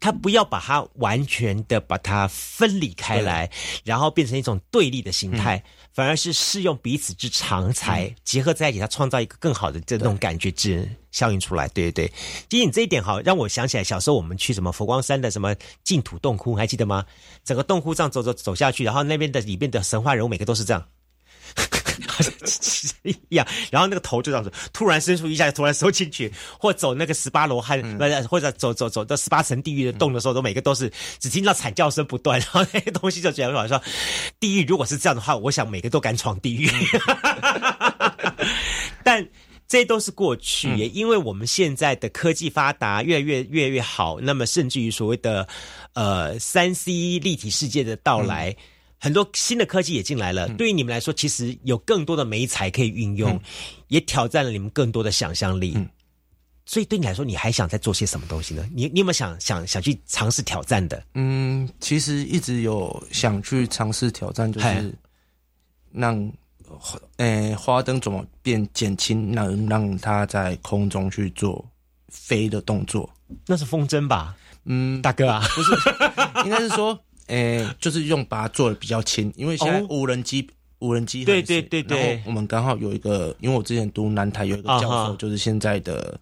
[0.00, 3.50] 它不要把它完全的把它分离开来，
[3.84, 5.62] 然后变成一种对立的形态。
[5.98, 11.66] 反而是适用彼此之长才结合在一起，它创造一个更好的这种感觉之效应出来。
[11.70, 12.12] 对对对，
[12.48, 17.04] 其实你这一点好，让我想起来小时候我们去什么佛光山的什么净土洞窟，还记得吗？
[17.42, 20.86] 整个洞窟这样走走走下去，然后那边的里面的神话人物每个都是这样。
[22.06, 22.32] 好像
[23.02, 27.82] 一样，然后那个头就这样子，突然伸出一下，突然收进去，或走那个十八罗汉，
[28.28, 33.84] 或者走走走到十八层地狱的洞的时候，都每个都是只听到惨叫声不断，然后那些东西就觉得好像说，
[34.38, 36.70] 地狱如果是这样的话，我想每个都敢闯地狱。
[39.02, 39.26] 但
[39.66, 45.46] 这都是过去，也因为我们现在的科技发达，越来越越来越好，那么甚至于所谓的
[45.94, 48.54] 呃三 C 立体世界的到来。
[49.00, 53.40] 很多新的科技也进来了，对于你们来说，其实有更多的美材可以运用，
[53.86, 55.78] 也挑战了你们更多的想象力。
[56.66, 58.68] 所以对你来说，你还想再做些什么东西呢？
[58.74, 61.02] 你你有没有想想想去尝试挑战的？
[61.14, 64.94] 嗯，其实一直有想去尝试挑战，就是
[65.92, 66.30] 让
[67.16, 71.64] 呃花灯怎么变减轻，让让它在空中去做
[72.08, 73.08] 飞的动作。
[73.46, 74.36] 那是风筝吧？
[74.64, 75.70] 嗯，大哥啊，不是，
[76.44, 76.98] 应该是说。
[77.28, 80.46] 诶， 就是用把它做的比较轻，因为现在无人机，
[80.80, 82.22] 无人机对对对对。
[82.26, 86.18] 我们刚好有一个，因为我之前读南台有一个教授，就是现在的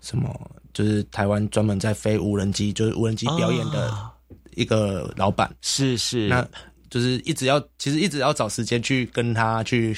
[0.00, 0.28] 什么，
[0.72, 4.10] 就是台湾专门在飞无人机，就是无人机表演的
[4.54, 5.54] 一个老板。
[5.62, 6.46] 是是，那
[6.88, 9.96] 就是一直要，其实一直要找时间去跟他去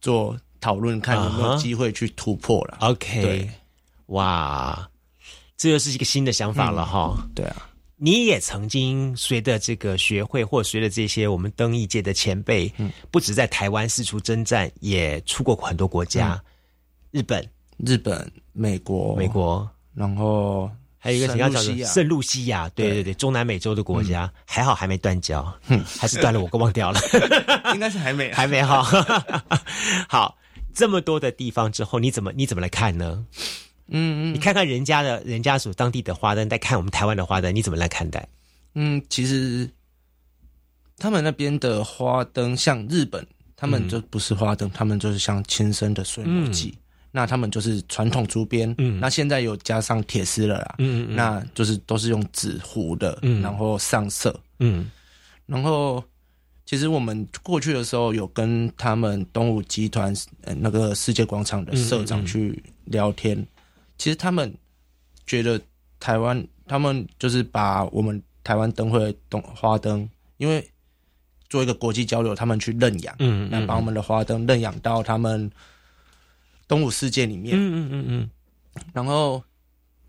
[0.00, 2.78] 做讨论，看有没有机会去突破了。
[2.80, 3.48] OK，
[4.06, 4.90] 哇，
[5.56, 7.28] 这又是一个新的想法了哈。
[7.34, 7.68] 对啊。
[8.04, 16.42] 你也曾经随着这个学会，或随着这些我们灯艺界的前辈，嗯，不止在台湾四处征战，也出过很多国家，
[17.12, 23.04] 日本、日本、美国、美国，然后还有一个你要讲的圣露西亚，对对。
[23.04, 25.40] 对，中南美洲的国家，还好还没断交，
[25.96, 27.00] 还是断了，我给忘掉了，
[27.72, 28.82] 应该是还没， 还没哈。
[30.10, 30.36] 好，
[30.74, 33.24] 这么多的地方之后，你怎么你怎么来看呢？
[33.92, 38.26] 嗯嗯，你看看人家的人家所当地的花灯，再看我们台湾的花灯，你怎么来看待？
[38.74, 39.68] 嗯，其实
[40.96, 46.74] 他们那边的花灯，像日本，他们就不是花灯，他们就是像亲生的水母鸡，
[47.10, 54.90] 那他们就是传统竹编，嗯，那现在有加上铁丝了啦，嗯嗯，那就是都是用纸糊的，嗯，然后上色，嗯，
[55.44, 56.02] 然后
[56.64, 60.14] 其实我们过去的时候有跟他们东武集团
[60.44, 63.46] 呃那个世界广场的社长去聊天。
[64.02, 64.52] 其实他们
[65.24, 65.60] 觉得
[66.00, 70.68] 台湾，他们就是把我们台湾灯会灯花灯，因为
[71.48, 75.48] 做一个国际交流，他们去认养，嗯，那把我们的花灯认养到他们
[76.66, 78.30] 东武世界里面，嗯嗯嗯嗯。
[78.92, 79.40] 然后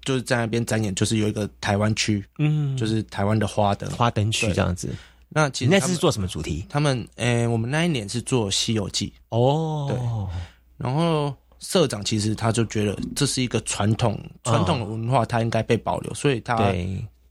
[0.01, 3.87] 就是在那边展演，就是有一个台湾区，嗯，就是台湾的花灯。
[3.91, 4.89] 花灯区对这样子。
[5.29, 6.65] 那其你实那次是做什么主题？
[6.67, 10.43] 他们，诶、我们那一年是做《西游记》，哦，对
[10.77, 16.71] 然后社长其实他就觉得这是一个传统传统的文化，它应该被保留，所以他，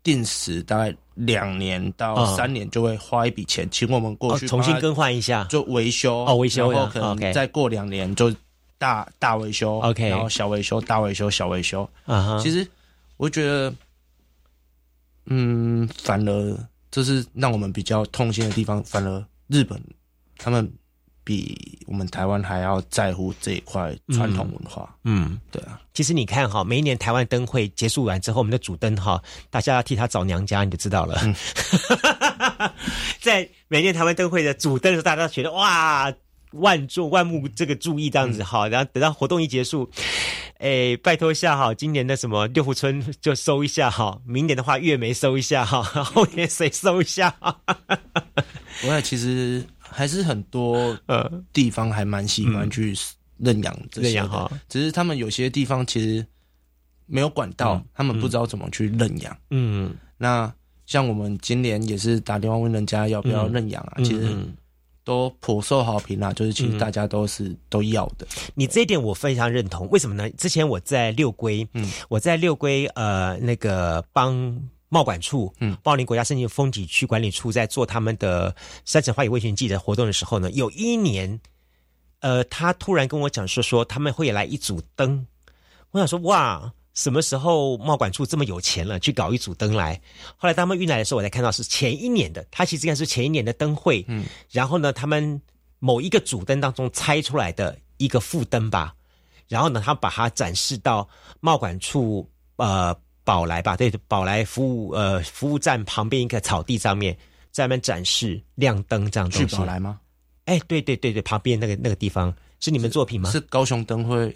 [0.03, 5.45] 定时大概两年到嗯三年就会花一笔钱，请我们过哦，去重新更换一下。
[5.45, 8.35] 就维修哦维修呀然后可能再过两年就
[8.79, 11.89] 大大维修 OK 然后小维修、大维修、小维修。
[12.07, 12.67] 啊哈，其实
[13.19, 13.73] 我觉得，
[15.27, 16.59] 嗯，反而
[16.91, 18.83] 这是让我们比较痛心的地方。
[18.83, 19.81] 反而日本
[20.39, 20.69] 他们
[21.25, 24.95] 比我们台湾还要在乎这一块传统文化。
[25.05, 31.21] 嗯，对啊，其实你看哈，每一年台湾灯会结束完之后，我们的主灯哈，大家要替他找娘家，你就知道了。
[31.23, 31.35] 嗯
[33.21, 36.13] 在每年台湾灯会的主灯的时候，大家都觉得哇。
[36.57, 39.91] 万众万目这个注意这样子哈，然后等到活动一结束，
[40.59, 47.59] 哎，拜托一下哈，今年的什么六福村就收一下哈，明年的话月梅收一下哈， 后年谁收一下哈？
[48.85, 52.97] 我看其实还是很多呃，地方还蛮喜欢去
[53.39, 56.27] 认养这些认养哈，只是他们有些地方其实
[57.07, 57.85] 没有管道，嗯。
[57.95, 59.37] 他们不知道怎么去认养。
[59.51, 60.53] 嗯，那
[60.87, 64.55] 像我们今年也是打电话问人家要不要认养啊，嗯其实嗯
[65.05, 68.27] 都颇受好评啦，就是其实大家都是、都要的。
[68.55, 70.31] 你这一点我非常认同，为什么呢？
[70.31, 71.91] 之前我在六龟，嗯。
[72.09, 74.57] 我在六龟呃那个帮
[74.93, 81.41] 贸管处，嗯茂林国家森林风景区管理处在做他们的山城花语味全季的活动的时候呢，有一年，
[82.21, 85.27] 呃，他突然跟我讲说说他们会来一组灯，
[85.93, 86.73] 我想说哇。
[86.95, 89.99] 什么时候贸管处这么有钱了，去搞一组灯来？
[90.37, 95.41] 后来他们运来的时候，我才看到是前一年的，他其实应该是前一年的灯会，嗯，然后呢，他们
[95.79, 98.95] 某一个主灯当中拆出来的一个副灯吧，
[99.49, 101.09] 然后呢，他把它展示到
[101.41, 102.95] 贸管处呃
[103.25, 107.17] 宝来吧，对，宝来服务呃服务站旁边一个草地上面，
[107.51, 109.47] 在那边展示亮灯这样东西。
[109.47, 110.01] 去宝来吗？
[110.47, 113.31] 哎，对对对对，旁边那个那个地方是你们作品吗？
[113.31, 114.35] 是高雄灯会，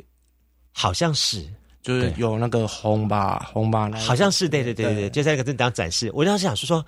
[0.72, 1.45] 好像是，
[1.82, 6.11] 就是有那个红吧红吧那个，好像是，对对对对就在那个正当展示。
[6.14, 6.87] 我当时想说说，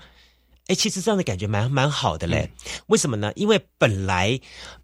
[0.68, 2.48] 哎，其实这样的感觉蛮蛮好的嘞。
[2.86, 3.32] 为什么呢？
[3.34, 4.38] 因为本来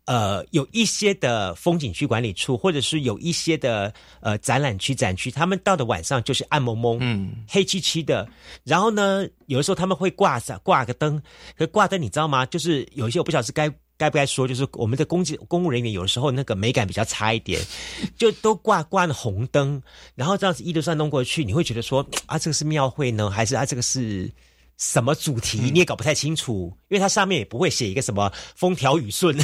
[0.06, 8.26] 呃有一些的风景区管理处，或者是有一些的呃展览区展区，他们到的晚上就是暗蒙蒙，嗯，黑漆漆的。
[8.64, 11.22] 然后呢，有的时候他们会挂上挂个灯，
[11.56, 12.44] 可挂灯你知道吗？
[12.46, 13.72] 就是有一些我不晓得是该。
[13.96, 17.62] 该不该说，就是我们的公职公务人员有的时候那个美感比较差一点，
[18.18, 19.80] 就都挂挂了红灯，
[20.16, 24.28] 然后这样子一路上弄过去，你会觉得说啊，这个是庙会呢，还是啊这个是
[24.76, 25.58] 什么主题？
[25.72, 29.36] 你也搞不太清楚，因为它上面也不会写一个什么风调雨顺，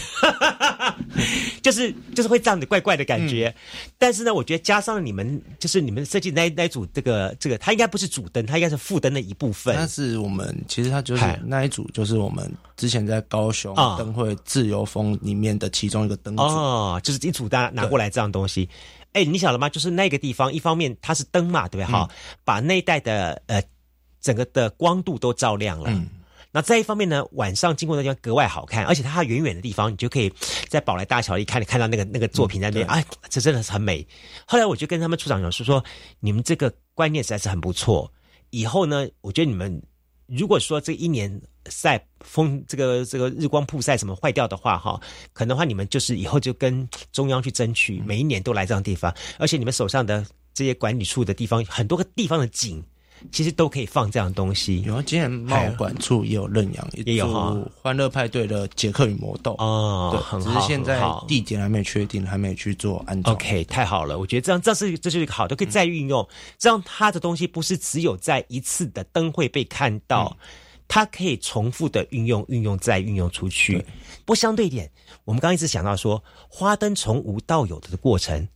[1.62, 3.54] 就是就是会这样的怪怪的感觉。
[3.96, 9.74] 但是呢，我觉得加上你们就是你们设计那那一组这个这个，它应该不是主灯，它应该是副灯的一部分。
[9.76, 16.42] 那是我们其实它就是那一组，就是我们之前在高雄啊灯会自由风里面的其中一个灯组。
[16.42, 18.68] 哦，就是一组大家拿过来这样东西。
[19.12, 19.68] 哎，你晓得吗？
[19.68, 21.92] 就是那个地方，一方面它是灯嘛，对不对？
[21.92, 22.08] 哈、
[22.44, 23.60] 把那一带的呃
[24.20, 25.90] 整个的光度都照亮了。
[25.90, 26.08] 嗯
[26.52, 30.28] 那再一方面呢，晚上经过那地方格外好看，而且它远远的地方，你就可以
[30.68, 34.04] 在宝来大桥一看，看到那个那个作品在那边，哎，这真的是很美。
[34.48, 35.84] 后来我就跟他们处长讲说说，
[36.18, 38.12] 你们这个观念实在是很不错。
[38.50, 39.80] 以后呢，我觉得你们
[40.26, 45.00] 如果说这一年晒风这个这个日光曝晒什么坏掉的话，哈，
[45.32, 52.84] 可能的话你们就是以后就跟中央去争取，每一年都来这样地方，而且你们手上的这些管理处的地方，很多个地方的景，
[53.32, 54.82] 其实都可以放这样的东西。
[54.82, 59.54] 有啊，今年贸管处也有认养，也有欢乐派对的杰克与魔豆。
[59.58, 63.34] 哦，对，很好，只是现在地点还没确定，还没去做安装。
[63.34, 66.26] OK，太好了，我觉得这样这是这就是一个好的，可以再运用，
[66.58, 70.36] 这样它的东西不是只有在一次的灯会被看到，
[70.88, 73.78] 它可以重复的运用、运用再运用出去。
[74.24, 74.90] 不过相对一点，
[75.24, 78.48] 我们刚刚一直想到说，花灯从无到有的过程，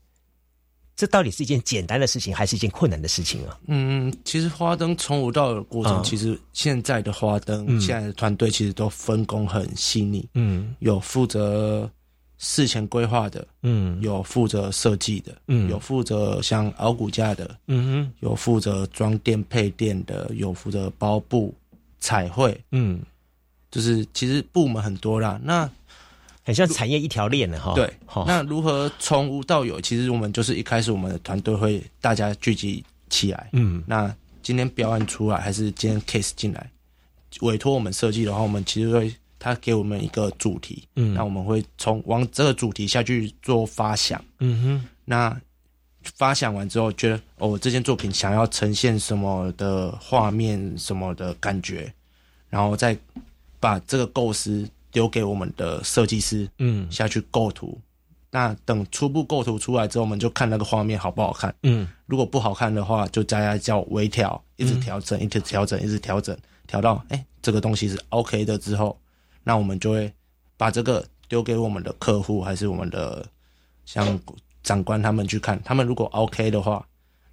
[0.97, 3.59] 这到底是一件简单的事情，还是一件困难的事情啊？
[3.67, 7.81] 嗯，其实花灯从无到有的过程，嗯其实现在的花灯，嗯。
[7.81, 10.75] 现在的团队其实都分工很细腻，嗯。
[10.79, 11.91] 有负责
[12.39, 14.01] 事前规划的，嗯。
[14.01, 15.69] 有负责设计的，嗯。
[15.69, 18.13] 有负责像熬骨架的，嗯哼。
[18.21, 21.53] 有负责装电配电的，有负责包布、
[21.99, 23.01] 彩绘，嗯，
[23.71, 25.41] 就是其实部门很多啦。
[25.43, 25.69] 那
[26.45, 27.75] 很像产业一条链的哈。
[27.75, 29.81] 对，好，那如何从无到有？
[29.81, 36.71] 其实我们就是一开始我们的团队会大家聚集起来，嗯那今天标案出来，还是今天 case 进来，
[37.41, 44.23] 委托我们设计的话，我们其实会他给我们一个主题，嗯那我们会从往这个主题下去做发想。
[44.41, 45.41] 嗯哼，那
[46.17, 51.91] 发想完之后，觉得哦，这件作品想要呈现什么的画面、什么的感觉，
[52.51, 52.95] 然后再
[53.59, 57.77] 把这个构思丢给我们的设计师，嗯下去构图。
[58.31, 61.53] 那等初步构图出来之后，我们就看那个画面好不好看。
[61.65, 66.37] 嗯如果不好看的话，就大家叫微调，一直调整，一直调整，一直调整，
[66.69, 68.97] 调到哎、诶这个东西是 OK 的之后，
[69.43, 70.13] 那我们就会
[70.57, 73.27] 把这个丢给我们的客户，还是我们的
[73.85, 74.19] 像
[74.63, 75.61] 长官他们去看。
[75.65, 76.87] 他们如果 OK 的话，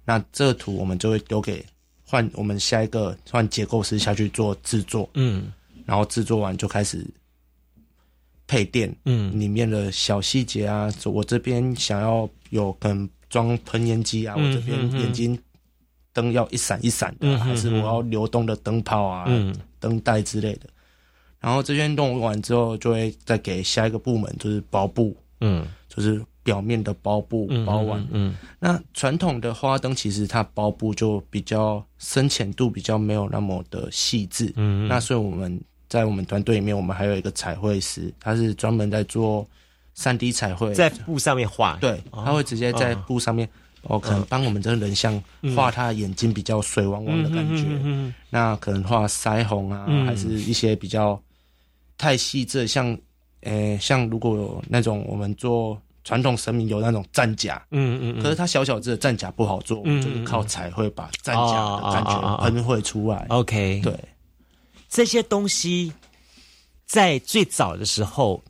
[0.04, 1.64] 那这个图我们就会丢给
[2.04, 5.52] 换我们下一个换结构师下去做制作，嗯
[5.84, 7.04] 然后制作完就开始
[8.46, 9.38] 配电，嗯。
[9.38, 15.38] 里面的小细节啊，我这边想要有可能装喷烟机啊，嗯我这边眼睛
[16.12, 19.54] 灯要一闪一闪的还是我要流动的灯泡啊、嗯。
[19.80, 20.68] 灯带之类的。
[21.40, 25.66] 然后这边弄完之后，就会再给下一个部门，就是包布，嗯。
[25.88, 28.04] 就是表面的包布嗯，包完。
[28.10, 34.88] 嗯那传统的花灯其实它包布就比较深浅度比较没有那么的细致，嗯。
[34.88, 35.60] 那所以我们
[35.92, 39.46] 在我们团队里面，我们还有一个彩绘师，他是专门在做
[39.92, 43.46] 三 D 彩绘，在布上面画，对，他会直接在布上面，
[43.82, 45.22] 哦，可能帮我们这个人像
[45.54, 50.06] 画他的眼睛比较水汪汪的感觉，嗯那可能画腮红啊，嗯。
[50.06, 51.20] 还是一些比较
[51.98, 52.96] 太细致，像，
[53.42, 57.62] 呃，像如果有那种我们做传统神明有那种战甲。
[57.70, 63.26] 嗯嗯可是它小小只的战甲不好做，就是靠彩绘把战甲的感觉喷绘出来。
[63.28, 63.94] ，OK，对，
[64.92, 65.90] 这些东西
[66.84, 68.44] 在最早的时候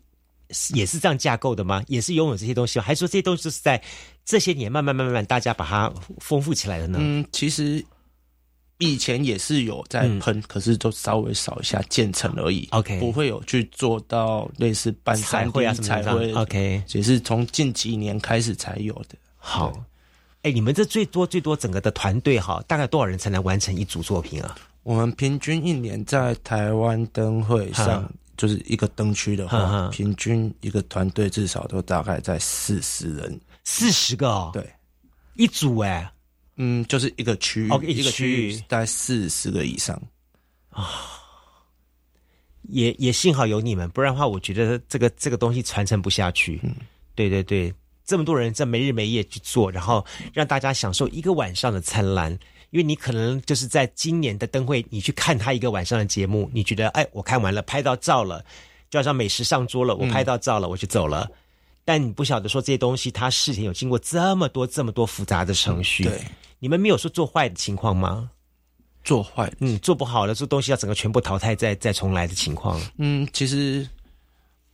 [0.51, 1.80] 是也是这样架构的吗？
[1.86, 2.84] 也是拥有这些东西吗？
[2.84, 3.80] 还是说这些东西就是在
[4.24, 6.99] 这些年慢慢慢慢慢大家把它丰富起来的呢？
[7.01, 7.82] 嗯，其实
[8.78, 12.66] 以前也是有在嗯喷，可是都稍微少一下建成而已。
[12.72, 16.34] OK 不会有去做到类似半彩三绘啊什么的彩绘。
[16.34, 19.16] ，OK，也是从近几年开始才有的。
[19.36, 19.72] 好。
[20.43, 24.57] 哎，你们这最多最多整个的团队哈，大概多少人才能完成一组作品啊？
[24.83, 33.41] 我们平均一年在台湾灯会上，就是一个灯区的哈话，平均一个团队至少都大概在四十人。
[33.62, 34.68] 四十个哦，对，
[35.35, 36.12] 一组哎，
[36.57, 40.01] 嗯，就是一个区域，哦一个区域区域大概四十个以上
[40.70, 40.91] 啊。
[42.68, 46.59] 也也幸好有你们，不然的话，我觉得这个这个东西传承不下去。
[46.62, 46.74] 嗯，
[47.14, 47.72] 对对对，
[48.05, 52.37] 这么多人在没日没夜去做，然后让大家享受一个晚上的灿烂。
[52.73, 58.43] 因为你可能就是在今年的灯会，你去看他一个晚上的节目，你觉得哎，我看完了，拍到照了，
[58.89, 61.31] 就好像美食上桌了，我拍到照了，我就走了。
[61.85, 66.05] 但你不晓得说这些东西，它事前有经过这么多这么多复杂的程序。
[66.05, 66.20] 对，
[66.61, 68.31] 你们没有说做坏的情况吗？
[69.05, 72.81] 做坏嗯，做不好了，这东西要整个全部淘汰再再重来的情况。
[72.99, 73.87] 嗯，其实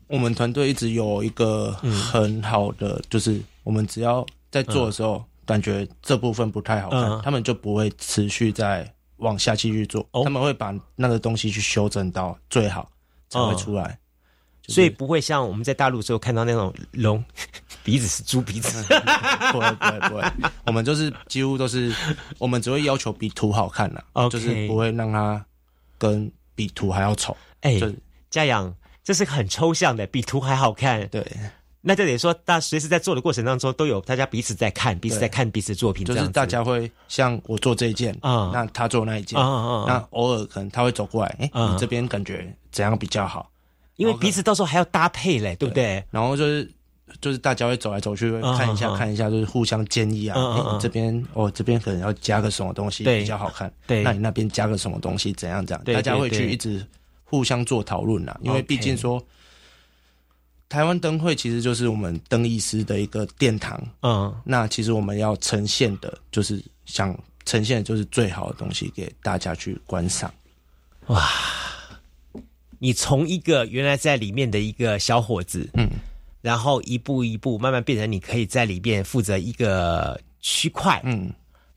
[0.06, 8.86] 我们团队一直有一个很好的，就是我们只要在做的时候，感觉这部分不太好看，嗯他们就不会持续再
[9.16, 12.90] 往下继续做，哦他们会把那个东西去修正到最好
[13.30, 13.98] 才会出来。
[14.60, 17.24] 就是所以不会像我们在大陆的时候看到那种龙
[17.82, 18.82] 鼻子是猪鼻子，
[19.50, 20.32] 不会不会不会，
[20.66, 21.90] 我们就是几乎都是，
[22.36, 25.42] 我们只会要求比图好看啦 OK 就是不会让它
[25.96, 27.34] 跟比图还要丑。
[27.62, 28.72] 哎就是，嘉阳，
[29.02, 31.08] 这是很抽象的，比图还好看。
[31.08, 31.26] 对，
[31.80, 38.50] 那就等于说，大家随时在做的过程当中，都有大家彼此在看，彼此在看彼此的作品，就是大家会像我做这一件，啊。
[38.52, 39.84] 那他做那一件，啊啊啊。
[39.86, 41.70] 那偶尔可能他会走过来，哎、啊。
[41.72, 43.48] 你这边感觉怎样比较好？
[43.94, 46.04] 因为彼此到时候还要搭配嘞，对不对？
[46.10, 46.68] 然后就是
[47.20, 50.36] 就是大家会走来走去，看一下、看一下，就是互相建议啊。
[50.36, 54.02] 哎你这边哦，这边可能要加个什么东西比较好看，对。
[54.02, 55.84] 那你那边加个什么东西怎样怎样？
[55.84, 56.84] 对大家会去一直
[57.22, 59.22] 互相做讨论啦，因为毕竟说。
[60.68, 70.32] 台湾灯会其实就是我们灯艺师的一个殿堂，嗯，那其实我们要呈现的，就是想呈现的就是最好的东西给大家去观赏。
[71.06, 71.26] 哇
[72.78, 75.88] 你从一个原来在里面的一个小伙子，嗯，
[76.42, 81.32] 然后一步一步慢慢变成你可以在里面负责一个区块，嗯，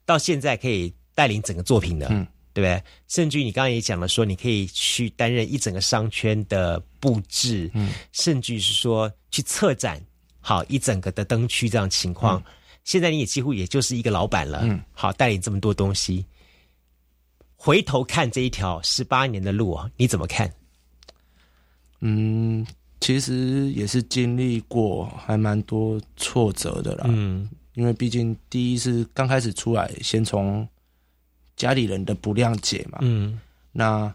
[0.06, 2.84] 到现在可以带领整个作品的，嗯，对不对？
[3.08, 10.02] 甚至于你刚刚也讲了说，你可以去担任一整个商圈的布置，嗯，甚至于是说去策展，
[10.40, 12.44] 好一整个的灯区这样情况。
[12.84, 16.26] 现在你也几乎也就是一个老板了，嗯，好带领这么多东西。
[17.56, 20.52] 回头看这一条十八年的路啊，你怎么看？
[22.00, 22.66] 嗯，
[23.00, 27.06] 其实也是经历过还蛮多挫折的啦。
[27.08, 30.68] 嗯因为毕竟第一是刚开始出来，先从
[31.62, 33.40] 家里人的不谅解嘛，嗯。
[33.72, 34.12] 那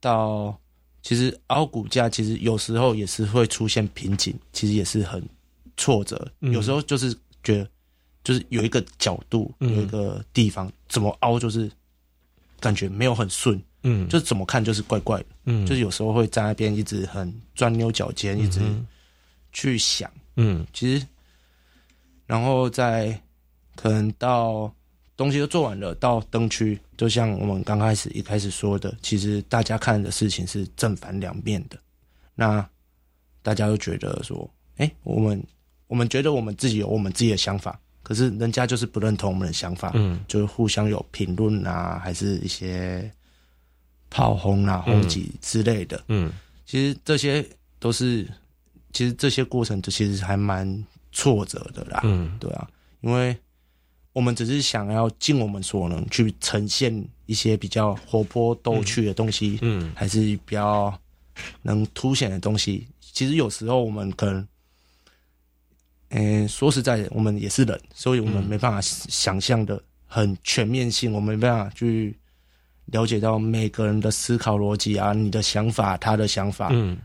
[0.00, 0.58] 到
[1.02, 5.22] 其实凹骨架，其实有时候也是会出现瓶颈，其实也是很
[5.76, 6.26] 挫折。
[6.40, 6.50] 嗯。
[6.50, 7.70] 有时候就是觉得
[8.24, 11.70] 就是有一个角度，有一个地方怎么凹，就是
[12.58, 15.66] 感觉没有很顺，嗯，就是怎么看就是怪怪的，嗯。
[15.66, 18.62] 就是有时候会在那边一直很钻牛角尖，一直
[19.52, 20.66] 去想，嗯。
[20.72, 21.06] 其实，
[22.24, 23.20] 然后再
[23.76, 24.72] 可能到
[25.18, 31.76] 东西都做完了，到灯区，就像我们刚开始一开始说的，其实大家看的事情是正反两面的。
[32.36, 32.64] 那
[33.42, 35.44] 大家都觉得说，哎、我们
[35.88, 43.10] 我们觉得我们自己有我们自己的想法，可是人家就是不认同我们的想法，嗯，就是互相有评论啊，还是一些
[44.08, 46.00] 炮轰啊、轰击之类的。
[46.06, 46.32] 嗯
[46.64, 47.44] 其实这些
[47.80, 48.24] 都是，
[48.92, 52.02] 其实这些过程其实还蛮挫折的啦。
[52.04, 52.68] 嗯对啊，
[53.00, 53.36] 因为
[54.18, 56.92] 我们只是想要尽我们所能去呈现
[57.26, 59.92] 一些比较活泼逗趣的东西，嗯。
[59.94, 60.92] 还是比较
[61.62, 62.84] 能凸显的东西。
[63.00, 64.48] 其实有时候我们可能，
[66.08, 72.12] 嗯、说实在的，我们也是人，所以我们嗯没办法想象的很全面性，我们没办法去
[72.86, 76.98] 了解到每个人的思考逻辑啊，你的想法，他的想法，嗯。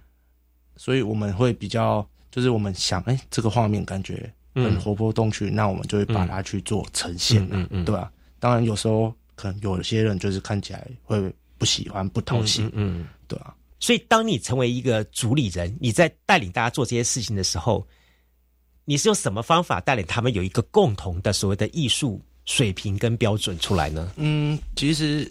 [0.78, 4.80] 所以我们会比较，就是我们想，哎、这个画面感觉很嗯。
[4.80, 13.08] 活泼动趣，那我们就会把它去做呈现、啊，嗯对吧、当然有时候可能有些人就是看起来会不喜欢、不讨喜，嗯嗯。
[13.28, 17.86] 对啊，所以，当你成为一个主理人，你在带领大家做这些事情的时候，
[18.86, 24.12] 你是用什么方法带领他们有一个共同的所谓的艺术水平跟标准出来呢？
[24.18, 25.30] 嗯，其实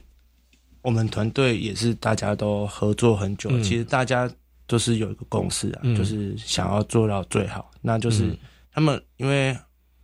[0.81, 3.62] 我们团队也是大家都合作很久，嗯。
[3.62, 4.29] 其实大家
[4.66, 5.95] 都是有一个共识啊，嗯。
[5.97, 7.70] 就是想要做到最好。
[7.81, 8.39] 那就是、嗯
[8.73, 9.57] 他们因为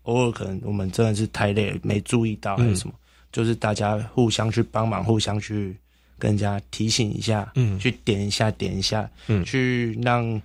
[0.02, 2.94] 偶尔可能我们真的是太累，没注意到还是什么，
[3.32, 5.76] 就是大家互相去帮忙，互相去
[6.18, 7.78] 跟人家提醒一下，嗯。
[7.78, 9.44] 去点一下，点一下，嗯。
[9.44, 10.40] 去让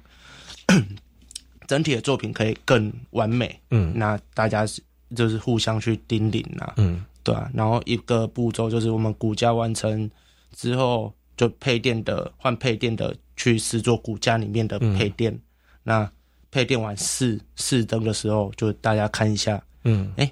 [1.67, 3.59] 整体的作品可以更完美。
[3.71, 3.93] 嗯。
[3.95, 4.81] 那大家是
[5.15, 7.03] 就是互相去叮咛啊，嗯。
[7.23, 10.09] 对啊，然后一个步骤就是我们骨架完成
[10.53, 15.39] 之后，就配电的换配电的去试做骨架里面的配电。
[15.83, 16.09] 那
[16.53, 20.13] 配电完四四灯的时候，就大家看一下，嗯。
[20.17, 20.31] 哎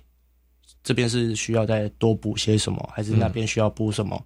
[0.83, 4.23] 这边是需要再多补些什么，还是那边需要补什么。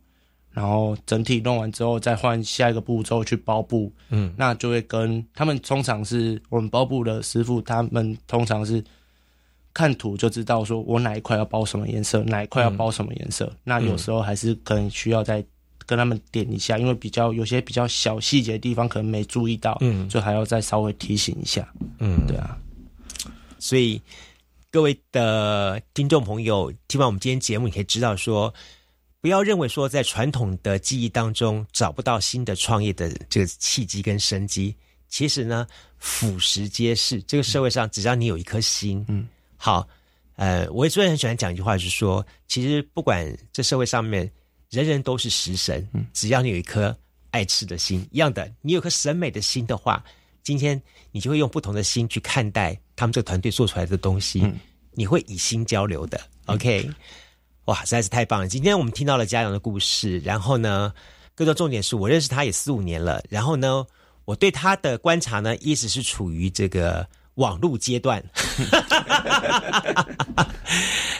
[0.51, 4.33] 然后整体弄完之后，再换下一个步骤去包布，嗯。
[4.37, 8.83] 那就会跟他们通常是我们包布的师傅，他们通常是
[9.73, 13.51] 看图就知道说我哪一块要包什么颜色，哪一块要包什么颜色。
[13.63, 15.43] 那有时候还是可能需要再
[15.85, 21.71] 跟他们点一下，因为比较有些比较小细节的地方可能没注意到，嗯就还要再稍微提醒一下。
[21.99, 22.57] 嗯，对啊，
[23.59, 24.01] 所以
[24.71, 28.53] 各位的听众朋友，听完我们今天节目，你可以知道说，
[29.21, 34.75] 不要认为说在传统的记忆当中找不到新的创业的这个契机跟生机。
[35.07, 35.65] 其实呢，
[35.97, 37.21] 俯拾皆是。
[37.23, 39.87] 这个社会上，只要你有一颗心，嗯，好，
[40.35, 44.29] 呃，我也最很喜欢讲一句话，就是说，其实不管这社会上面
[44.75, 46.95] 人人都是食神，嗯只要你有一颗
[47.31, 50.03] 爱吃的心，一样的，你有颗审美的心的话，
[50.43, 54.59] 今天你就会用不同的心去看待他们这个团队做出来的东西，嗯
[54.91, 56.19] 你会以心交流的。
[56.45, 56.89] OK，
[57.65, 58.47] 哇，实在是太棒了！
[58.47, 60.93] 今天我们听到了嘉阳的故事，然后呢，
[61.33, 63.85] 更多重点是我认识他也四五年了，然后呢，
[64.23, 67.05] 我对他的观察呢，一直是处于这个
[67.35, 68.23] 网络阶段。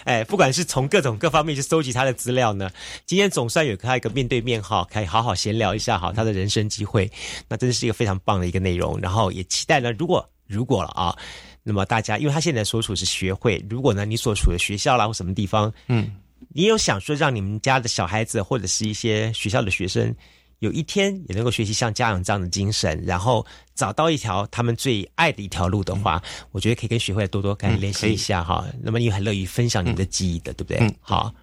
[0.05, 2.69] 哎，不管是从各种各方面去搜集他的资料呢，
[3.05, 7.11] 今天总算有他一个面对面哈，可以好好闲聊一下哈他的人生机会，
[7.47, 8.99] 那真的是一个非常棒的一个内容。
[9.01, 11.17] 然后也期待呢，如果如果了啊，
[11.63, 16.11] 那么大家因为他现在所处是学会，如果呢你所处的学校啦或什么地方，嗯，
[16.49, 20.15] 你有想说让你们家的小孩子或者是一些学校的学生，
[20.59, 28.65] 有一天也能够学习像家长这样的精神，然后找到一条他们最爱的一条路的话，我觉得可以跟学会多多跟联系一下哈。
[28.81, 30.77] 那么你很乐于分享你们的记忆的，对不对？
[30.79, 31.33] 嗯好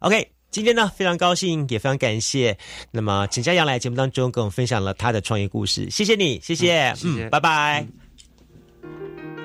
[0.00, 0.30] ，OK。
[0.50, 2.56] 今天呢，非常高兴，也非常感谢。
[2.90, 7.86] 那么，陈嘉阳来节目当中跟我们分享了他的创业故事，谢谢你，谢谢，嗯谢谢嗯，拜拜。
[8.82, 9.37] 嗯